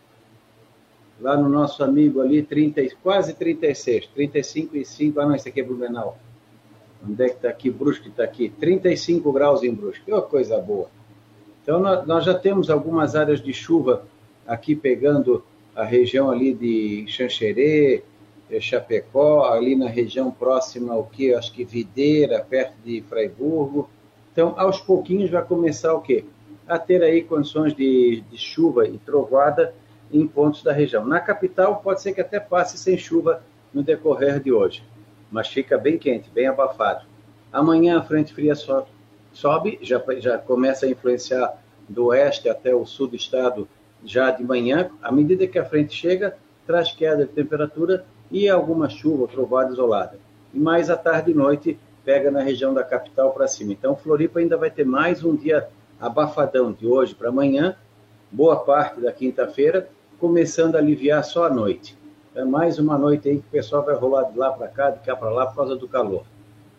[1.21, 5.21] Lá no nosso amigo ali, 30, quase 36, 35 e 5.
[5.21, 6.19] Ah, não, esse aqui é Blumenau.
[7.09, 7.71] Onde é que está aqui?
[7.71, 8.49] Brusque está aqui.
[8.49, 10.13] 35 graus em Brusque.
[10.13, 10.89] Oh, coisa boa.
[11.63, 14.05] Então, nós já temos algumas áreas de chuva
[14.47, 18.03] aqui pegando a região ali de Xanxerê,
[18.51, 21.35] eh, Chapecó, ali na região próxima ao que?
[21.35, 23.89] Acho que Videira, perto de Fraiburgo.
[24.33, 26.25] Então, aos pouquinhos vai começar o quê?
[26.67, 29.75] a ter aí condições de, de chuva e trovoada
[30.13, 31.05] em pontos da região.
[31.05, 33.43] Na capital, pode ser que até passe sem chuva
[33.73, 34.83] no decorrer de hoje,
[35.33, 37.07] mas fica bem quente, bem abafado.
[37.51, 41.59] Amanhã a frente fria sobe, já, já começa a influenciar
[41.89, 43.67] do oeste até o sul do estado
[44.05, 44.91] já de manhã.
[45.03, 50.19] À medida que a frente chega, traz queda de temperatura e alguma chuva, trovada isolada.
[50.53, 53.73] E mais à tarde e noite pega na região da capital para cima.
[53.73, 55.69] Então, Floripa ainda vai ter mais um dia
[56.01, 57.77] abafadão de hoje para amanhã,
[58.31, 61.97] boa parte da quinta-feira, começando a aliviar só à noite.
[62.35, 65.01] É mais uma noite aí que o pessoal vai rolar de lá para cá, de
[65.01, 66.25] cá para lá, por causa do calor.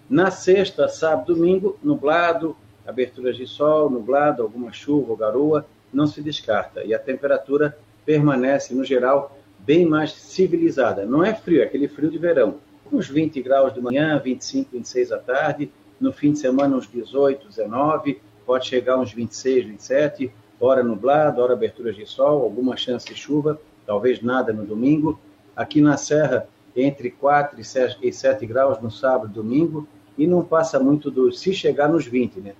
[0.10, 6.24] Na sexta, sábado, domingo, nublado, aberturas de sol, nublado, alguma chuva ou garoa, não se
[6.24, 6.84] descarta.
[6.84, 11.06] E a temperatura permanece, no geral, bem mais civilizada.
[11.06, 12.56] Não é frio, é aquele frio de verão.
[12.92, 17.48] Uns 20 graus de manhã, 25, 26 à tarde, no fim de semana uns 18,
[17.48, 23.14] 19, pode chegar uns 26, 27, hora nublado, hora aberturas de sol, alguma chance de
[23.14, 25.20] chuva, talvez nada no domingo.
[25.56, 27.60] Aqui na Serra, entre 4
[28.02, 29.88] e 7 graus no sábado e domingo,
[30.18, 31.32] e não passa muito do.
[31.32, 32.54] se chegar nos 20, né?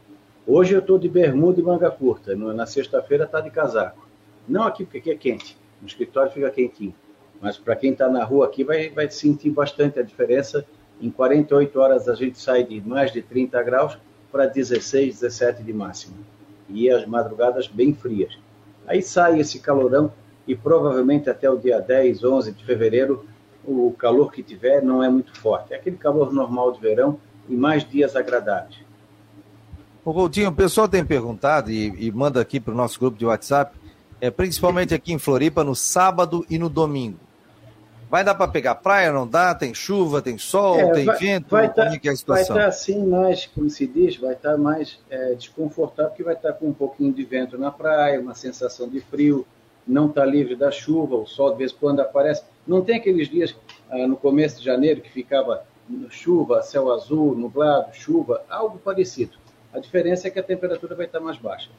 [0.46, 4.08] Hoje eu estou de bermuda e manga curta, na sexta-feira está de casaco.
[4.48, 6.94] Não aqui, porque aqui é quente, no escritório fica quentinho.
[7.42, 10.66] Mas para quem está na rua aqui vai, vai sentir bastante a diferença.
[11.02, 13.98] Em 48 horas a gente sai de mais de 30 graus
[14.32, 16.16] para 16, 17 de máxima.
[16.70, 18.38] E as madrugadas bem frias.
[18.86, 20.12] Aí sai esse calorão
[20.48, 23.26] e provavelmente até o dia 10, 11 de fevereiro
[23.66, 25.74] o calor que tiver não é muito forte.
[25.74, 28.78] É aquele calor normal de verão e mais dias agradáveis.
[30.04, 33.26] O Coutinho, o pessoal tem perguntado e, e manda aqui para o nosso grupo de
[33.26, 33.78] WhatsApp,
[34.20, 37.18] é, principalmente aqui em Floripa, no sábado e no domingo.
[38.10, 39.56] Vai dar para pegar praia, não dá?
[39.56, 41.50] Tem chuva, tem sol, é, tem vai, vento?
[41.50, 45.00] Vai tá, é, é estar tá, assim mais, como se diz, vai estar tá mais
[45.10, 48.88] é, desconfortável, porque vai estar tá com um pouquinho de vento na praia, uma sensação
[48.88, 49.48] de frio,
[49.88, 52.44] não está livre da chuva, o sol de vez em quando aparece.
[52.66, 53.56] Não tem aqueles dias
[53.90, 55.66] ah, no começo de janeiro que ficava
[56.10, 59.38] chuva, céu azul, nublado, chuva, algo parecido.
[59.74, 61.70] A diferença é que a temperatura vai estar mais baixa.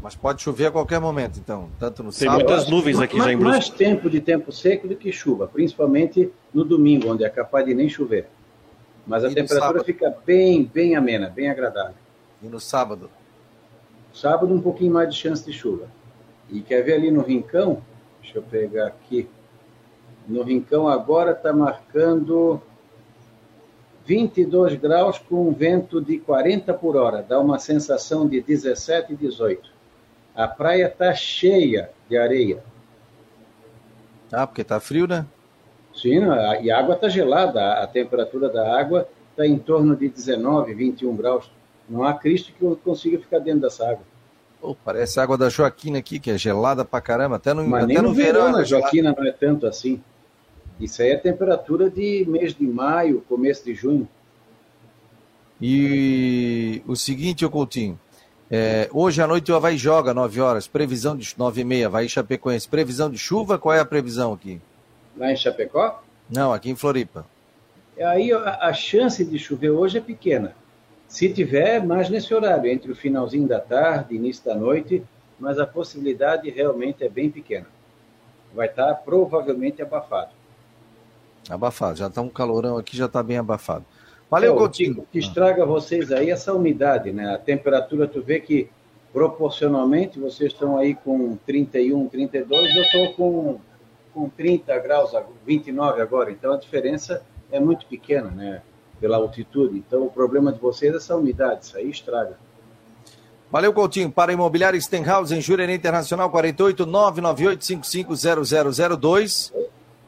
[0.00, 2.44] Mas pode chover a qualquer momento, então, tanto no Tem sábado...
[2.44, 3.52] muitas nuvens aqui mais, já em Brusque.
[3.52, 7.74] Mais tempo de tempo seco do que chuva, principalmente no domingo, onde é capaz de
[7.74, 8.26] nem chover.
[9.06, 11.94] Mas a e temperatura fica bem, bem amena, bem agradável.
[12.42, 13.10] E no sábado?
[14.14, 15.88] Sábado um pouquinho mais de chance de chuva.
[16.50, 17.82] E quer ver ali no Rincão?
[18.20, 19.28] Deixa eu pegar aqui.
[20.26, 22.60] No Rincão agora está marcando
[24.04, 27.24] 22 graus com um vento de 40 por hora.
[27.26, 29.70] Dá uma sensação de 17 e 18.
[30.34, 32.62] A praia está cheia de areia.
[34.30, 35.26] Ah, porque está frio, né?
[35.94, 36.20] Sim,
[36.62, 37.74] e a água está gelada.
[37.82, 41.50] A temperatura da água está em torno de 19, 21 graus.
[41.88, 44.11] Não há Cristo que consiga ficar dentro dessa água.
[44.62, 47.34] Oh, parece água da Joaquina aqui, que é gelada pra caramba.
[47.34, 50.00] Até no, Mas até no, no verão, verão a Joaquina não é tanto assim.
[50.80, 54.08] Isso aí é temperatura de mês de maio, começo de junho.
[55.60, 57.98] E o seguinte, ô Coutinho,
[58.50, 62.08] é, hoje à noite o Havaí joga 9 horas, previsão de 9 e meia, Havaí
[62.08, 62.68] Chapecoense.
[62.68, 64.60] Previsão de chuva, qual é a previsão aqui?
[65.16, 66.02] Lá em Chapecó?
[66.30, 67.26] Não, aqui em Floripa.
[67.98, 70.54] Aí a, a chance de chover hoje é pequena.
[71.12, 75.04] Se tiver, mais nesse horário, entre o finalzinho da tarde e início da noite,
[75.38, 77.66] mas a possibilidade realmente é bem pequena.
[78.54, 80.30] Vai estar provavelmente abafado.
[81.50, 83.84] Abafado, já está um calorão aqui, já está bem abafado.
[84.30, 85.00] Valeu, é, Coutinho.
[85.02, 87.34] O que estraga vocês aí é essa umidade, né?
[87.34, 88.70] A temperatura, tu vê que
[89.12, 93.60] proporcionalmente vocês estão aí com 31, 32, eu estou com,
[94.14, 95.10] com 30 graus,
[95.46, 98.62] 29 agora, então a diferença é muito pequena, né?
[99.02, 99.76] Pela altitude.
[99.76, 102.38] Então, o problema de vocês é essa umidade, isso aí estraga.
[103.50, 104.08] Valeu, Coutinho.
[104.12, 107.64] Para Imobiliário Stenhouse, em Jurerê Internacional, 48 998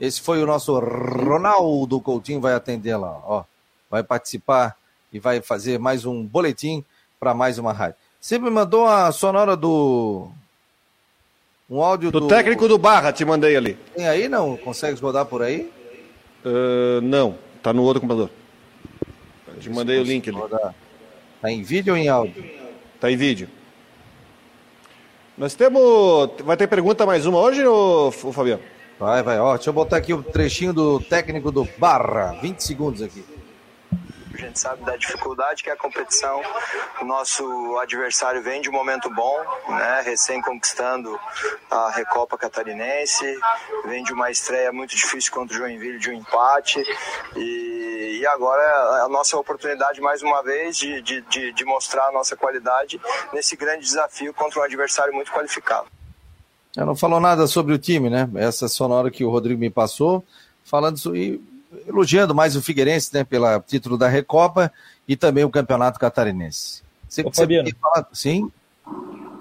[0.01, 3.42] Esse foi o nosso Ronaldo Coutinho, vai atender lá, ó.
[3.90, 4.76] Vai participar
[5.12, 6.84] e vai fazer mais um boletim
[7.18, 7.97] para mais uma rádio.
[8.20, 10.28] Você me mandou a sonora do.
[11.68, 12.20] Um áudio do.
[12.20, 13.76] Do técnico do Barra, te mandei ali.
[13.95, 14.57] Tem aí, não?
[14.57, 15.70] Consegue rodar por aí?
[16.45, 18.30] Uh, não, tá no outro computador.
[19.64, 20.38] Te mandei o link ali.
[21.40, 22.44] Tá em vídeo ou em áudio?
[23.00, 23.48] Tá em vídeo.
[25.38, 26.32] Nós temos.
[26.44, 28.62] Vai ter pergunta mais uma hoje, ô, Fabiano?
[29.00, 29.40] Vai, vai.
[29.40, 32.38] Ó, deixa eu botar aqui o trechinho do técnico do Barra.
[32.42, 33.24] 20 segundos aqui.
[34.35, 36.43] A gente sabe da dificuldade que é a competição.
[37.01, 39.37] O nosso adversário vem de um momento bom,
[39.68, 40.03] né?
[40.05, 41.18] recém conquistando
[41.70, 43.39] a Recopa Catarinense,
[43.85, 46.82] vem de uma estreia muito difícil contra o Joinville de um empate.
[47.37, 52.12] E, e agora é a nossa oportunidade mais uma vez de, de, de, mostrar a
[52.12, 53.01] nossa qualidade
[53.32, 55.87] nesse grande desafio contra um adversário muito qualificado.
[56.76, 58.28] Ela não falou nada sobre o time, né?
[58.35, 60.24] Essa sonora que o Rodrigo me passou,
[60.64, 61.41] falando sobre
[61.87, 64.72] elogiando mais o Figueirense, né, pelo título da Recopa
[65.07, 66.82] e também o Campeonato Catarinense.
[67.09, 68.09] Você, Ô, Fabiano, fala...
[68.12, 68.51] Sim?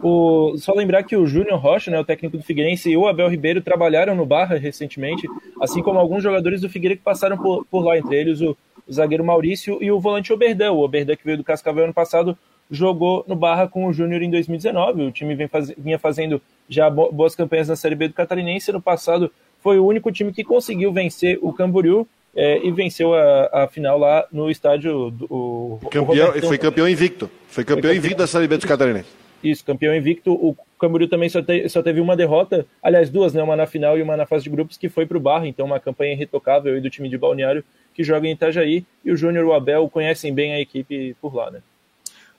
[0.02, 3.30] O, só lembrar que o Júnior Rocha, né, o técnico do Figueirense, e o Abel
[3.30, 5.28] Ribeiro trabalharam no Barra recentemente,
[5.62, 8.94] assim como alguns jogadores do Figueirense que passaram por, por lá, entre eles o, o
[8.94, 10.74] zagueiro Maurício e o volante Oberdan.
[10.74, 12.38] O Oberdan, que veio do Cascavel ano passado,
[12.70, 15.04] jogou no Barra com o Júnior em 2019.
[15.04, 18.72] O time vem faz, vinha fazendo já boas campanhas na Série B do Catarinense.
[18.72, 19.32] No passado
[19.62, 23.98] foi o único time que conseguiu vencer o Camboriú é, e venceu a, a, final
[23.98, 25.26] lá no estádio do.
[25.26, 27.30] O, campeão, o foi campeão invicto.
[27.48, 29.10] Foi campeão, foi invicto da Série B do Catarinense.
[29.44, 30.32] Isso, campeão invicto.
[30.32, 33.44] O Camboriú também só, te, só, teve uma derrota, aliás, duas, né?
[33.44, 35.48] Uma na final e uma na fase de grupos, que foi para o Barra.
[35.48, 37.64] Então, uma campanha irretocável aí do time de Balneário
[37.94, 38.86] que joga em Itajaí.
[39.04, 41.62] E o Júnior e o Abel conhecem bem a equipe por lá, né?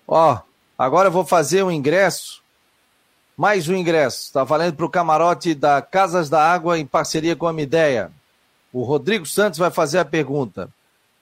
[0.09, 0.39] Ó,
[0.79, 2.43] agora eu vou fazer um ingresso.
[3.37, 4.25] Mais um ingresso.
[4.25, 8.11] Está valendo para o camarote da Casas da Água em parceria com a Mideia.
[8.75, 10.69] O Rodrigo Santos vai fazer a pergunta.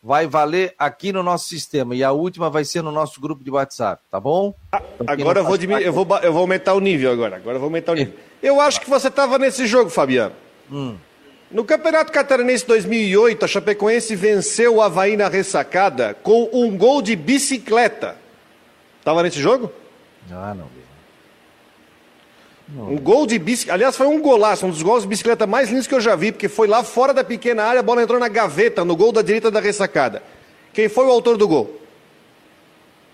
[0.03, 1.95] Vai valer aqui no nosso sistema.
[1.95, 4.55] E a última vai ser no nosso grupo de WhatsApp, tá bom?
[4.73, 7.37] Ah, agora eu vou, diminuir, eu, vou, eu vou aumentar o nível agora.
[7.37, 8.15] Agora eu vou aumentar o nível.
[8.43, 10.35] Eu acho que você estava nesse jogo, Fabiano.
[10.73, 10.97] Hum.
[11.51, 17.15] No Campeonato Catarinense 2008, a Chapecoense venceu o Havaí na ressacada com um gol de
[17.15, 18.17] bicicleta.
[18.99, 19.71] Estava nesse jogo?
[20.31, 20.82] Ah, não.
[22.69, 23.75] Um gol de bicicleta.
[23.75, 26.33] Aliás, foi um golaço, um dos gols de bicicleta mais lindos que eu já vi,
[26.33, 29.21] porque foi lá fora da pequena área, a bola entrou na gaveta, no gol da
[29.21, 30.23] direita da ressacada.
[30.73, 31.81] Quem foi o autor do gol?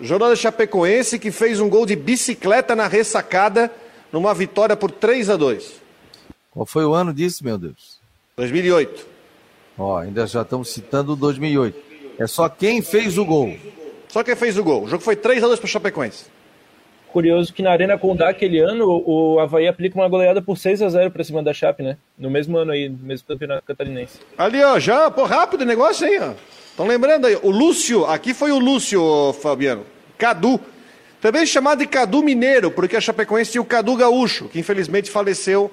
[0.01, 3.71] Jornal Chapecoense, que fez um gol de bicicleta na ressacada,
[4.13, 5.81] numa vitória por 3 a 2
[6.53, 7.99] Qual foi o ano disso, meu Deus?
[8.37, 9.07] 2008.
[9.77, 11.77] Ó, ainda já estamos citando 2008.
[12.19, 13.57] É só quem fez o gol.
[14.09, 14.85] Só quem fez o gol.
[14.85, 16.27] O jogo foi 3 a 2 para o Chapecoense.
[17.13, 20.89] Curioso que na Arena Condá aquele ano o Havaí aplica uma goleada por 6 a
[20.89, 21.97] 0 para cima da Chape, né?
[22.19, 24.21] No mesmo ano aí, no mesmo campeonato catarinense.
[24.37, 26.33] Ali, ó, já, pô, rápido o negócio aí, ó.
[26.71, 29.85] Estão lembrando aí, o Lúcio, aqui foi o Lúcio, Fabiano.
[30.17, 30.61] Cadu.
[31.21, 35.73] Também chamado de Cadu Mineiro, porque a Chapecoense tinha o Cadu Gaúcho, que infelizmente faleceu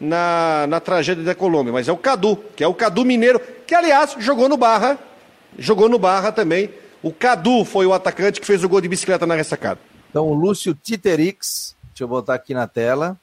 [0.00, 1.72] na, na tragédia da Colômbia.
[1.72, 4.98] Mas é o Cadu, que é o Cadu Mineiro, que aliás jogou no Barra,
[5.58, 6.70] jogou no Barra também.
[7.02, 9.80] O Cadu foi o atacante que fez o gol de bicicleta na ressacada.
[10.14, 13.18] Então, o Lúcio Titerix, deixa eu botar aqui na tela.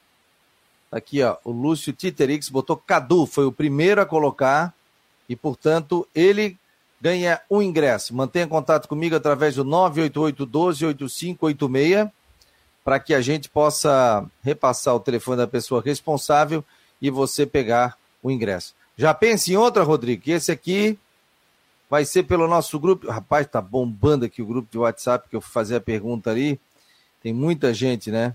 [0.89, 4.73] Tá aqui, ó, o Lúcio Titerix botou Cadu, foi o primeiro a colocar
[5.29, 6.57] e, portanto, ele
[6.99, 8.13] ganha um ingresso.
[8.13, 12.09] Mantenha contato comigo através do 988 12 8586
[12.83, 16.61] para que a gente possa repassar o telefone da pessoa responsável
[17.01, 18.75] e você pegar o ingresso.
[18.97, 20.99] Já pense em outra, Rodrigo, esse aqui
[21.89, 23.09] vai ser pelo nosso grupo.
[23.09, 26.59] Rapaz, tá bombando aqui o grupo de WhatsApp que eu fui fazer a pergunta ali.
[27.21, 28.33] Tem muita gente, né?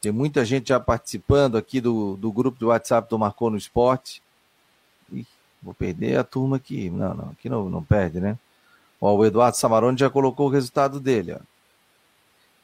[0.00, 4.20] Tem muita gente já participando aqui do, do grupo do WhatsApp do Marcou no Esporte.
[5.12, 5.24] Ih,
[5.62, 6.90] vou perder a turma aqui.
[6.90, 8.36] Não, não, aqui não, não perde, né?
[9.00, 11.38] Ó, o Eduardo Samarone já colocou o resultado dele, ó.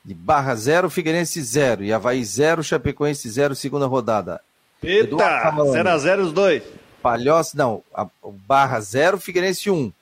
[0.05, 1.85] De Barra 0, Figueirense 0.
[1.85, 4.41] E Havaí 0, Chapecoense 0, segunda rodada.
[4.83, 5.17] Eita!
[5.17, 6.63] 0x0 os dois.
[7.01, 7.85] Palhoça, não.
[7.95, 8.07] A,
[8.47, 9.93] Barra 0, Figueirense 1.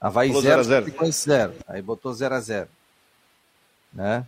[0.00, 1.54] Havaí 0, Chapecoense 0.
[1.66, 2.68] Aí botou 0x0
[3.94, 4.26] né?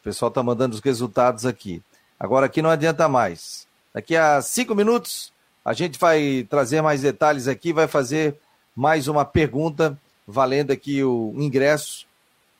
[0.00, 1.82] O pessoal está mandando os resultados aqui.
[2.18, 3.66] Agora aqui não adianta mais.
[3.92, 5.32] Daqui a cinco minutos
[5.64, 8.36] a gente vai trazer mais detalhes aqui, vai fazer
[8.74, 9.96] mais uma pergunta
[10.26, 12.06] valendo aqui o ingresso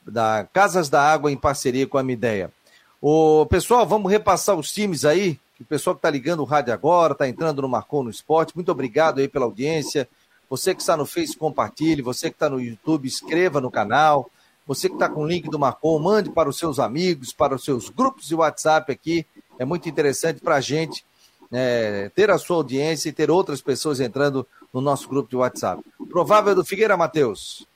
[0.06, 2.52] da Casas da Água em parceria com a Mideia.
[3.00, 5.38] O pessoal, vamos repassar os times aí.
[5.60, 8.54] O pessoal que está ligando o rádio agora, está entrando no Marcou no Esporte.
[8.54, 10.08] Muito obrigado aí pela audiência.
[10.50, 12.02] Você que está no Face, compartilhe.
[12.02, 14.30] Você que está no YouTube, inscreva no canal.
[14.66, 17.64] Você que está com o link do Marcon, mande para os seus amigos, para os
[17.64, 19.26] seus grupos de WhatsApp aqui.
[19.58, 21.04] É muito interessante para a gente
[21.52, 25.82] é, ter a sua audiência e ter outras pessoas entrando no nosso grupo de WhatsApp.
[26.08, 27.66] Provável do Figueira, Matheus.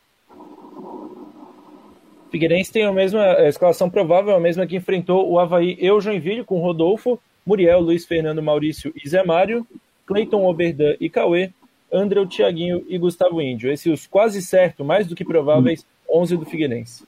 [2.31, 6.01] Figueirense tem a mesma a escalação provável, a mesma que enfrentou o Havaí e o
[6.01, 9.67] Joinville, com Rodolfo, Muriel, Luiz Fernando, Maurício e Zé Mário,
[10.07, 11.51] Cleiton, Oberdan e Cauê,
[11.93, 13.71] André, Thiaguinho e Gustavo Índio.
[13.71, 15.85] Esses os quase certo, mais do que prováveis,
[16.17, 17.05] 11 do Figueirense.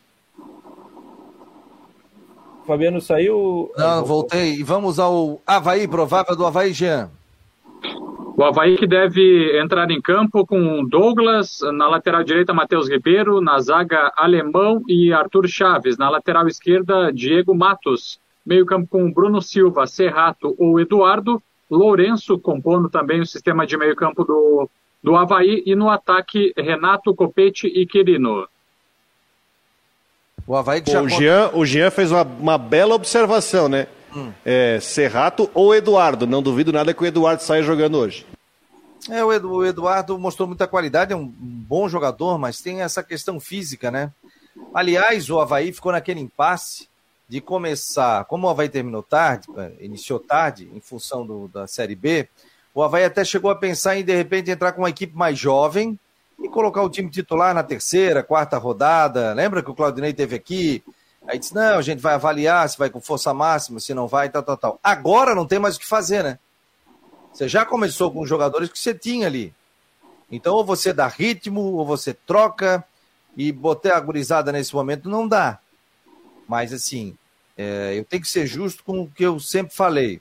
[2.66, 3.70] Fabiano saiu.
[3.78, 4.56] Não, voltei.
[4.56, 7.10] E vamos ao Havaí, provável do Havaí, Jean.
[8.36, 13.58] O Havaí que deve entrar em campo com Douglas, na lateral direita Matheus Ribeiro, na
[13.58, 19.86] zaga Alemão e Arthur Chaves, na lateral esquerda Diego Matos, meio campo com Bruno Silva,
[19.86, 24.70] Serrato ou Eduardo, Lourenço compondo também o sistema de meio campo do,
[25.02, 28.46] do Havaí e no ataque Renato Copete e Quirino.
[30.48, 31.02] O Havaí já...
[31.02, 33.86] O Jean, o Jean fez uma, uma bela observação, né?
[34.16, 34.32] Hum.
[34.46, 36.26] É, Serrato ou Eduardo.
[36.26, 38.24] Não duvido nada que o Eduardo saia jogando hoje.
[39.10, 43.90] É, o Eduardo mostrou muita qualidade, é um bom jogador, mas tem essa questão física,
[43.90, 44.10] né?
[44.72, 46.88] Aliás, o Havaí ficou naquele impasse
[47.28, 51.94] de começar, como o Havaí terminou tarde, é, iniciou tarde, em função do, da Série
[51.94, 52.26] B,
[52.74, 55.98] o Havaí até chegou a pensar em, de repente, entrar com uma equipe mais jovem
[56.38, 59.32] e colocar o time titular na terceira, quarta rodada.
[59.32, 60.82] Lembra que o Claudinei teve aqui?
[61.26, 64.30] Aí disse, não, a gente vai avaliar se vai com força máxima, se não vai,
[64.30, 64.80] tal, tal, tal.
[64.82, 66.38] Agora não tem mais o que fazer, né?
[67.32, 69.52] Você já começou com os jogadores que você tinha ali.
[70.30, 72.84] Então, ou você dá ritmo, ou você troca,
[73.36, 75.58] e botar a gurizada nesse momento não dá.
[76.48, 77.16] Mas, assim,
[77.56, 80.20] é, eu tenho que ser justo com o que eu sempre falei.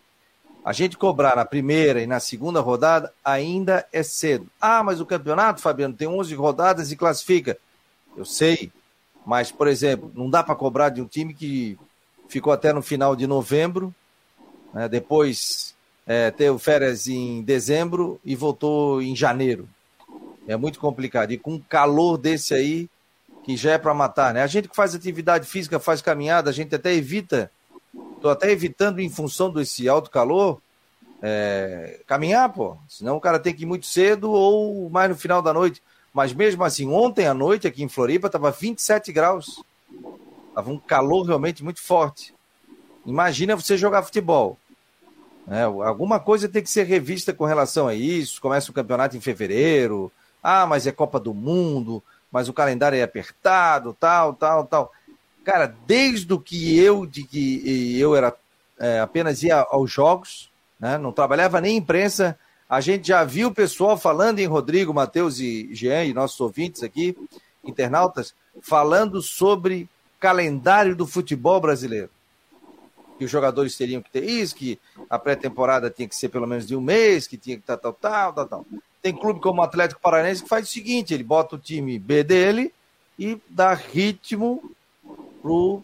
[0.67, 4.47] A gente cobrar na primeira e na segunda rodada ainda é cedo.
[4.59, 7.57] Ah, mas o campeonato, Fabiano, tem 11 rodadas e classifica.
[8.17, 8.69] Eu sei,
[9.25, 11.79] mas, por exemplo, não dá para cobrar de um time que
[12.27, 13.95] ficou até no final de novembro,
[14.73, 15.73] né, depois
[16.05, 19.69] é, teve férias em dezembro e voltou em janeiro.
[20.49, 21.31] É muito complicado.
[21.31, 22.89] E com um calor desse aí,
[23.41, 24.43] que já é para matar, né?
[24.43, 27.49] A gente que faz atividade física, faz caminhada, a gente até evita,
[28.17, 30.61] estou até evitando em função desse alto calor,
[31.21, 32.77] é, caminhar, pô.
[32.89, 35.81] Senão o cara tem que ir muito cedo ou mais no final da noite.
[36.13, 39.63] Mas mesmo assim, ontem à noite aqui em Floripa estava 27 graus.
[40.53, 42.33] Tava um calor realmente muito forte.
[43.05, 44.57] Imagina você jogar futebol.
[45.49, 48.41] É, alguma coisa tem que ser revista com relação a isso.
[48.41, 50.11] Começa o campeonato em fevereiro.
[50.43, 54.91] Ah, mas é Copa do Mundo mas o calendário é apertado, tal, tal, tal.
[55.47, 58.35] Cara, desde o que eu, de que eu era
[58.77, 62.37] é, apenas ia aos jogos, né, não trabalhava nem imprensa,
[62.69, 66.83] a gente já viu o pessoal falando em Rodrigo, Matheus e Jean, e nossos ouvintes
[66.83, 67.15] aqui,
[67.63, 69.87] internautas, falando sobre
[70.19, 72.09] calendário do futebol brasileiro.
[73.17, 74.77] Que os jogadores teriam que ter isso, que
[75.09, 77.93] a pré-temporada tinha que ser pelo menos de um mês, que tinha que tal, tal,
[77.93, 78.65] tal, tal, tal.
[79.01, 82.21] Tem clube como o Atlético Paranaense que faz o seguinte: ele bota o time B
[82.21, 82.73] dele
[83.17, 84.75] e dá ritmo
[85.41, 85.83] pro,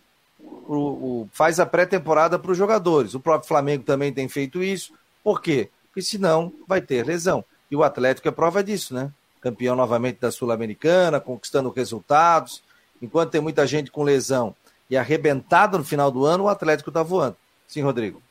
[0.66, 3.14] pro o, faz a pré-temporada para os jogadores.
[3.14, 4.94] O próprio Flamengo também tem feito isso.
[5.24, 5.70] Por quê?
[5.88, 7.44] Porque senão vai ter lesão.
[7.70, 9.12] E o Atlético é prova disso, né?
[9.42, 12.64] Campeão novamente da Sul-Americana, conquistando resultados.
[13.02, 14.56] Enquanto tem muita gente com lesão
[14.90, 17.36] e arrebentado no final do ano, o Atlético está voando.
[17.68, 18.22] Sim, Rodrigo.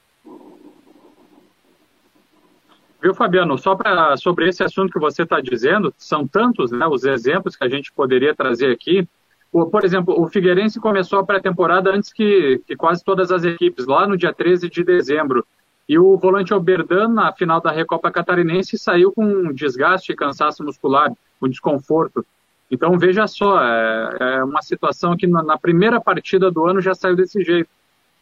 [3.02, 3.58] Viu, Fabiano?
[3.58, 7.64] Só para sobre esse assunto que você está dizendo, são tantos né, os exemplos que
[7.64, 9.08] a gente poderia trazer aqui.
[9.52, 14.08] Por exemplo, o Figueirense começou a pré-temporada antes que, que, quase todas as equipes, lá
[14.08, 15.44] no dia 13 de dezembro.
[15.86, 21.12] E o volante Oberdan, na final da Recopa Catarinense, saiu com desgaste e cansaço muscular,
[21.38, 22.24] com desconforto.
[22.70, 26.94] Então, veja só, é, é uma situação que na, na primeira partida do ano já
[26.94, 27.68] saiu desse jeito.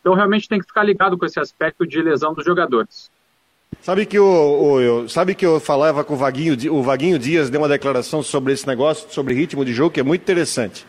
[0.00, 3.08] Então, realmente tem que ficar ligado com esse aspecto de lesão dos jogadores.
[3.80, 7.60] Sabe que, o, eu, sabe que eu falava com o Vaguinho, o Vaguinho Dias deu
[7.60, 10.84] uma declaração sobre esse negócio, sobre ritmo de jogo, que é muito interessante.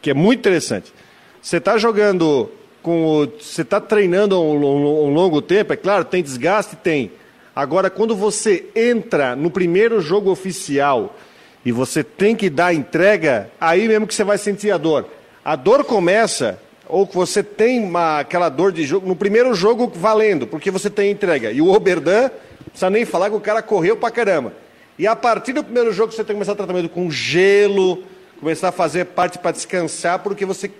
[0.00, 0.92] Que é muito interessante.
[1.40, 2.50] Você está jogando
[2.82, 3.28] com.
[3.40, 6.76] Você está treinando um, um, um longo tempo, é claro, tem desgaste?
[6.76, 7.12] Tem.
[7.54, 11.16] Agora, quando você entra no primeiro jogo oficial
[11.64, 15.06] e você tem que dar entrega, aí mesmo que você vai sentir a dor.
[15.44, 19.92] A dor começa ou que você tem uma, aquela dor de jogo, no primeiro jogo
[19.94, 21.50] valendo, porque você tem entrega.
[21.50, 24.52] E o Oberdan, não precisa nem falar que o cara correu pra caramba.
[24.98, 28.02] E a partir do primeiro jogo você tem que começar o tratamento com gelo,
[28.40, 30.70] começar a fazer parte para descansar, porque você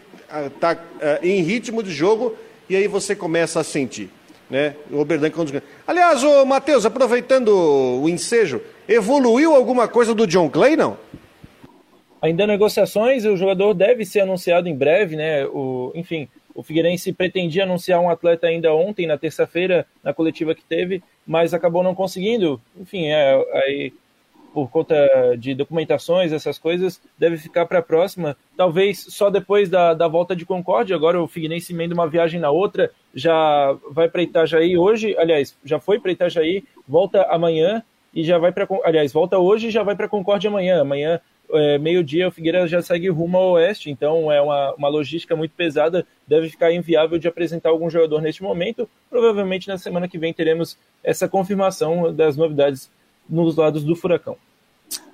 [0.55, 2.37] está uh, uh, em ritmo de jogo
[2.69, 4.11] e aí você começa a sentir.
[4.49, 4.75] Né?
[4.91, 5.63] O Oberdan quando...
[5.87, 10.97] Aliás, o Matheus, aproveitando o ensejo, evoluiu alguma coisa do John Clay, não?
[12.21, 15.47] Ainda negociações, o jogador deve ser anunciado em breve, né?
[15.47, 20.65] O, enfim, o Figueirense pretendia anunciar um atleta ainda ontem, na terça-feira, na coletiva que
[20.65, 22.61] teve, mas acabou não conseguindo.
[22.77, 23.93] Enfim, é, aí,
[24.53, 24.97] por conta
[25.39, 28.37] de documentações, essas coisas, deve ficar para a próxima.
[28.57, 30.97] Talvez só depois da, da volta de Concórdia.
[30.97, 35.17] Agora o Figueirense emenda uma viagem na outra, já vai para Itajaí hoje.
[35.19, 37.83] Aliás, já foi para Itajaí, volta amanhã
[38.15, 38.67] e já vai para.
[38.85, 40.81] Aliás, volta hoje e já vai para Concórdia amanhã.
[40.81, 41.21] Amanhã
[41.51, 45.53] é, meio-dia o Figueira já segue rumo ao oeste, então é uma, uma logística muito
[45.55, 48.89] pesada, deve ficar inviável de apresentar algum jogador neste momento.
[49.09, 52.91] Provavelmente na semana que vem teremos essa confirmação das novidades
[53.29, 54.37] nos lados do Furacão.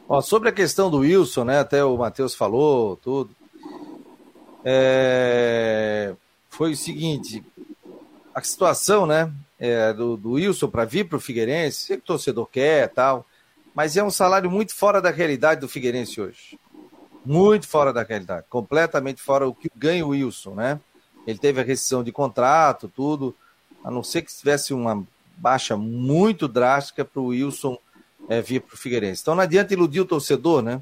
[0.09, 3.35] Ó, sobre a questão do Wilson, né, até o Matheus falou, tudo.
[4.65, 6.15] É...
[6.51, 7.43] Foi o seguinte,
[8.35, 12.07] a situação, né, é, do, do Wilson para vir para o Figueirense, sei que o
[12.07, 13.25] torcedor quer tal,
[13.75, 16.59] mas é um salário muito fora da realidade do Figueirense hoje.
[17.25, 20.81] Muito fora da realidade, completamente fora o que ganha o Wilson, né?
[21.27, 23.35] Ele teve a rescisão de contrato, tudo,
[23.83, 25.03] a não ser que tivesse uma
[25.37, 27.79] baixa muito drástica para o Wilson
[28.29, 29.23] é, vir para o Figueirense.
[29.23, 30.81] Então não adianta iludir o torcedor, né?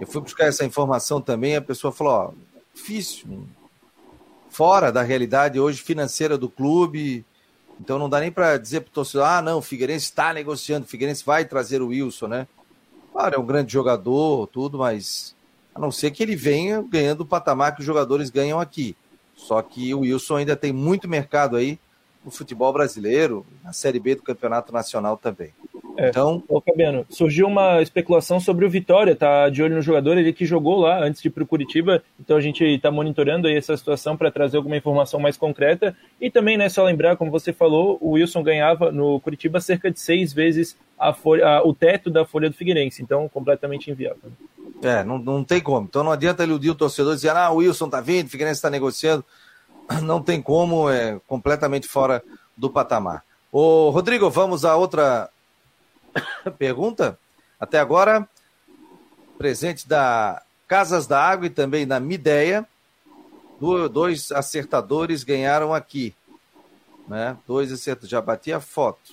[0.00, 2.30] Eu fui buscar essa informação também, a pessoa falou, ó,
[2.74, 3.46] difícil,
[4.48, 7.24] fora da realidade hoje financeira do clube.
[7.80, 10.86] Então não dá nem para dizer para o torcedor, ah, não, o Figueirense está negociando,
[10.86, 12.46] o Figueirense vai trazer o Wilson, né?
[13.12, 15.34] Claro, é um grande jogador, tudo, mas
[15.74, 18.96] a não ser que ele venha ganhando o patamar que os jogadores ganham aqui.
[19.34, 21.78] Só que o Wilson ainda tem muito mercado aí
[22.24, 25.52] no futebol brasileiro, na Série B do Campeonato Nacional também.
[25.96, 26.08] É.
[26.08, 30.32] Então, Ô, Fabiano, surgiu uma especulação sobre o Vitória, tá de olho no jogador, ele
[30.32, 33.56] que jogou lá antes de ir para o Curitiba, então a gente está monitorando aí
[33.56, 35.96] essa situação para trazer alguma informação mais concreta.
[36.20, 40.00] E também, né, só lembrar, como você falou, o Wilson ganhava no Curitiba cerca de
[40.00, 44.32] seis vezes a folha, a, o teto da folha do Figueirense, então completamente inviável.
[44.82, 45.86] É, não, não tem como.
[45.86, 48.70] Então não adianta iludir o torcedor dizendo, ah, o Wilson tá vindo, o Figueirense está
[48.70, 49.24] negociando.
[50.02, 52.22] Não tem como, é completamente fora
[52.56, 53.24] do patamar.
[53.50, 55.30] Ô, Rodrigo, vamos a outra
[56.58, 57.18] pergunta?
[57.58, 58.28] Até agora,
[59.36, 62.66] presente da Casas da Água e também da Mideia,
[63.92, 66.14] dois acertadores ganharam aqui.
[67.08, 67.36] Né?
[67.46, 69.12] Dois acertadores, já bati a foto.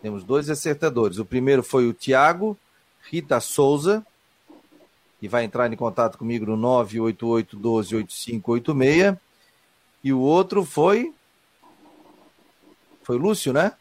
[0.00, 1.18] Temos dois acertadores.
[1.18, 2.56] O primeiro foi o Tiago
[3.10, 4.06] Rita Souza,
[5.18, 9.27] que vai entrar em contato comigo no 988 12 8586.
[10.02, 11.12] E o outro foi.
[13.02, 13.72] Foi Lúcio, né?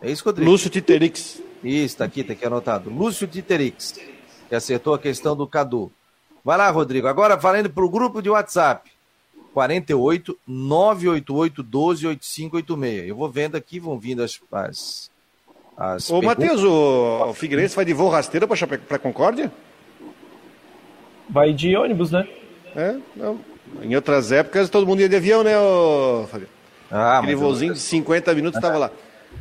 [0.00, 0.50] É isso, Rodrigo?
[0.50, 1.40] Lúcio Titerix.
[1.62, 2.90] Isso, tá aqui, tá aqui anotado.
[2.90, 3.98] Lúcio Titerix,
[4.48, 5.90] que acertou a questão do Cadu.
[6.44, 7.06] Vai lá, Rodrigo.
[7.06, 8.90] Agora valendo para o grupo de WhatsApp.
[9.54, 13.08] 48 988 12 8586.
[13.08, 14.40] Eu vou vendo aqui, vão vindo as.
[14.50, 15.10] as,
[15.76, 19.52] as Ô, Matheus, o, o Figueirense vai de voo rasteiro para Concórdia?
[21.28, 22.26] Vai de ônibus, né?
[22.74, 23.51] É, não.
[23.80, 26.52] Em outras épocas todo mundo ia de avião, né, ô, Fabiano?
[26.90, 28.90] Ah, Aquele voozinho de 50 minutos estava lá.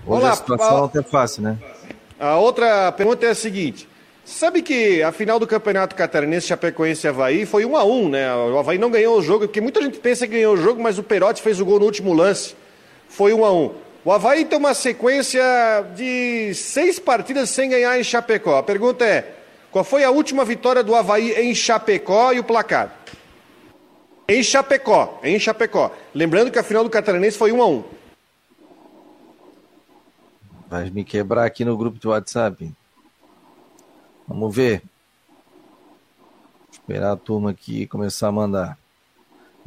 [0.06, 1.58] Hoje Olá, a situação não é fácil, né?
[2.20, 3.90] A outra pergunta é a seguinte.
[4.24, 8.34] Sabe que a final do Campeonato Catarinense Chapecoense e Havaí foi 1 a 1 né?
[8.36, 10.98] O Havaí não ganhou o jogo, porque muita gente pensa que ganhou o jogo, mas
[10.98, 12.56] o Perotti fez o gol no último lance.
[13.10, 13.72] Foi 1 a 1
[14.06, 15.44] O Havaí tem uma sequência
[15.96, 18.60] de seis partidas sem ganhar em Chapecó.
[18.60, 19.34] A pergunta é:
[19.72, 22.96] qual foi a última vitória do Havaí em Chapecó e o placar?
[24.32, 25.92] Em Chapecó, em Chapecó.
[26.16, 27.84] Lembrando que a final do Catarinense foi 1 a 1
[30.70, 32.72] Vai me quebrar aqui no grupo de WhatsApp.
[34.26, 34.84] Vamos ver.
[36.72, 38.78] Esperar a turma aqui começar a mandar.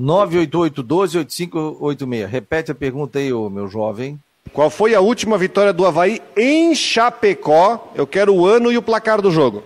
[0.00, 2.26] 988-12-8586.
[2.26, 4.18] Repete a pergunta aí, ô, meu jovem.
[4.50, 7.92] Qual foi a última vitória do Havaí em Chapecó?
[7.94, 9.62] Eu quero o ano e o placar do jogo.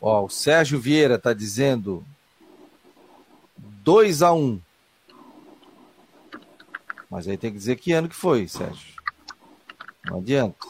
[0.00, 2.04] Ó, o Sérgio Vieira está dizendo
[3.86, 4.60] 2 a 1 um.
[7.08, 8.94] Mas aí tem que dizer que ano que foi, Sérgio.
[10.04, 10.66] Não adianta.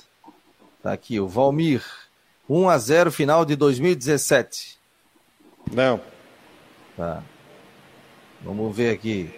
[0.82, 1.82] Tá aqui, o Valmir.
[2.46, 4.78] 1 a 0 final de 2017.
[5.72, 5.98] Não.
[6.94, 7.22] Tá.
[8.42, 9.30] Vamos ver aqui.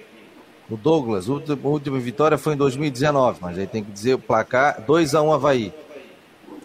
[0.69, 4.19] O Douglas, a última, última vitória foi em 2019, mas aí tem que dizer o
[4.19, 5.73] placar 2 a 1 Havaí.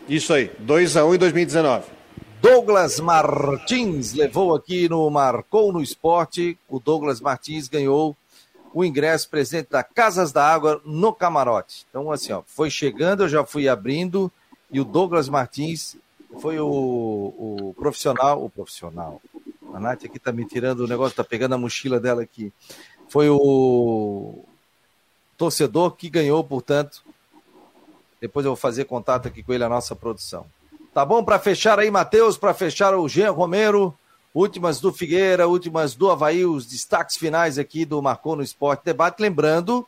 [0.10, 1.86] Isso aí, 2 a 1 em 2019.
[2.44, 6.58] Douglas Martins levou aqui no Marcou no Esporte.
[6.68, 8.18] O Douglas Martins ganhou
[8.74, 11.86] o ingresso presente da Casas da Água no camarote.
[11.90, 14.30] Então, assim, ó, foi chegando, eu já fui abrindo,
[14.70, 15.96] e o Douglas Martins
[16.42, 19.22] foi o, o profissional, o profissional.
[19.74, 22.52] A Nath aqui tá me tirando o negócio, tá pegando a mochila dela aqui.
[23.08, 24.44] Foi o
[25.38, 27.06] torcedor que ganhou, portanto.
[28.20, 30.46] Depois eu vou fazer contato aqui com ele, a nossa produção.
[30.94, 31.24] Tá bom?
[31.24, 33.98] Para fechar aí, Matheus, para fechar o Jean Romero,
[34.34, 39.22] Últimas do Figueira, últimas do Havaí, os destaques finais aqui do Marcou no Esporte Debate.
[39.22, 39.88] Lembrando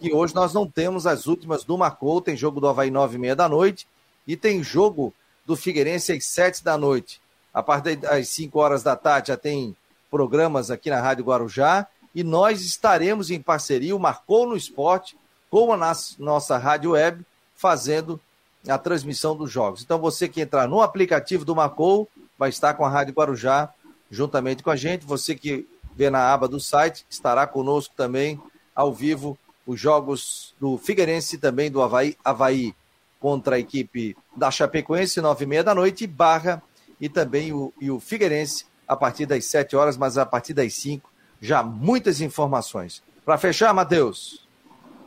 [0.00, 3.18] que hoje nós não temos as últimas do Marcou, tem jogo do Havaí nove e
[3.20, 3.86] meia da noite
[4.26, 5.14] e tem jogo
[5.46, 7.20] do Figueirense às sete da noite.
[7.52, 9.76] A partir das cinco horas da tarde já tem
[10.10, 15.16] programas aqui na Rádio Guarujá e nós estaremos em parceria, o Marcou no Esporte,
[15.48, 17.24] com a nossa rádio web,
[17.54, 18.20] fazendo
[18.68, 19.82] a transmissão dos jogos.
[19.82, 22.08] Então você que entrar no aplicativo do Marcou
[22.38, 23.72] vai estar com a Rádio Guarujá
[24.10, 25.04] juntamente com a gente.
[25.04, 28.40] Você que vê na aba do site estará conosco também
[28.74, 32.74] ao vivo os jogos do Figueirense e também do Havaí, Havaí
[33.18, 36.62] contra a equipe da Chapecoense, nove e meia da noite, Barra
[37.00, 40.74] e também o, e o Figueirense a partir das sete horas, mas a partir das
[40.74, 41.10] cinco
[41.40, 43.02] já muitas informações.
[43.24, 44.43] Para fechar, Matheus.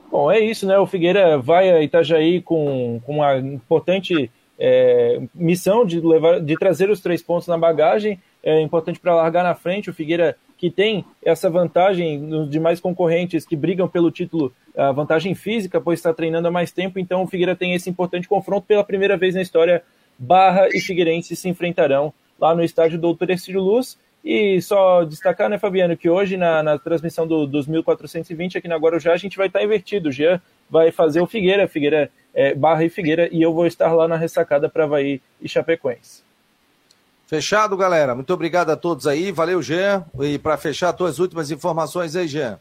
[0.10, 0.78] Bom, é isso, né?
[0.78, 6.90] O Figueira vai a Itajaí com, com uma importante é, missão de, levar, de trazer
[6.90, 9.90] os três pontos na bagagem é importante para largar na frente.
[9.90, 15.36] O Figueira, que tem essa vantagem nos demais concorrentes que brigam pelo título, a vantagem
[15.36, 16.98] física, pois está treinando há mais tempo.
[16.98, 19.84] Então, o Figueira tem esse importante confronto pela primeira vez na história.
[20.18, 24.00] Barra e Figueirense se enfrentarão lá no estádio Doutor Ercílio Luz.
[24.24, 28.76] E só destacar, né, Fabiano, que hoje na, na transmissão do, dos 1420 aqui na
[28.76, 30.10] Guarujá a gente vai estar invertido.
[30.10, 33.94] O Jean vai fazer o Figueira, Figueira é, Barra e Figueira, e eu vou estar
[33.94, 36.24] lá na ressacada para Havaí e Chapecoense.
[37.26, 38.16] Fechado, galera.
[38.16, 39.32] Muito obrigado a todos aí.
[39.32, 40.06] Valeu, Jean.
[40.22, 42.60] E para fechar, tuas últimas informações aí, Jean.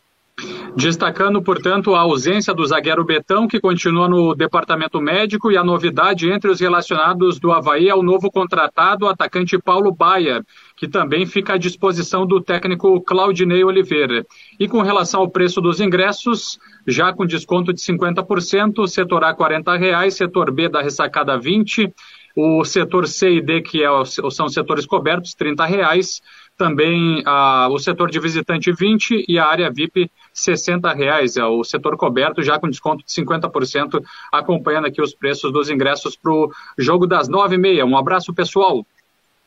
[0.76, 6.30] Destacando, portanto, a ausência do zagueiro Betão, que continua no departamento médico, e a novidade
[6.30, 10.44] entre os relacionados do Havaí é o novo contratado, o atacante Paulo Baia,
[10.76, 14.26] que também fica à disposição do técnico Claudinei Oliveira.
[14.60, 19.74] E com relação ao preço dos ingressos, já com desconto de 50%, setor A 40
[19.76, 21.90] reais, setor B da ressacada 20,
[22.36, 26.20] o setor C e D, que é, são setores cobertos, 30 reais,
[26.56, 31.64] também ah, o setor de visitante 20 e a área VIP 60 reais, é o
[31.64, 36.52] setor coberto já com desconto de 50%, acompanhando aqui os preços dos ingressos para o
[36.76, 37.86] jogo das nove e meia.
[37.86, 38.84] Um abraço pessoal.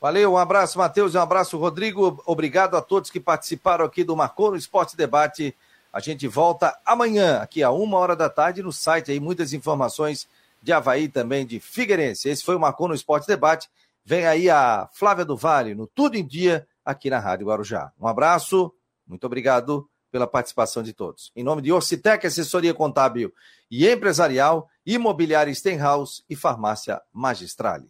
[0.01, 4.49] Valeu, um abraço Matheus, um abraço Rodrigo, obrigado a todos que participaram aqui do Marcou
[4.49, 5.55] no Esporte Debate.
[5.93, 10.27] A gente volta amanhã, aqui a uma hora da tarde, no site aí, muitas informações
[10.61, 12.29] de Havaí também, de Figueirense.
[12.29, 13.69] Esse foi o Marcou no Esporte Debate.
[14.03, 17.91] Vem aí a Flávia do Vale, no Tudo em Dia, aqui na Rádio Guarujá.
[17.99, 18.73] Um abraço,
[19.07, 21.31] muito obrigado pela participação de todos.
[21.35, 23.33] Em nome de Orcitec, assessoria contábil
[23.69, 27.87] e empresarial, imobiliária Stenhouse e farmácia Magistrale.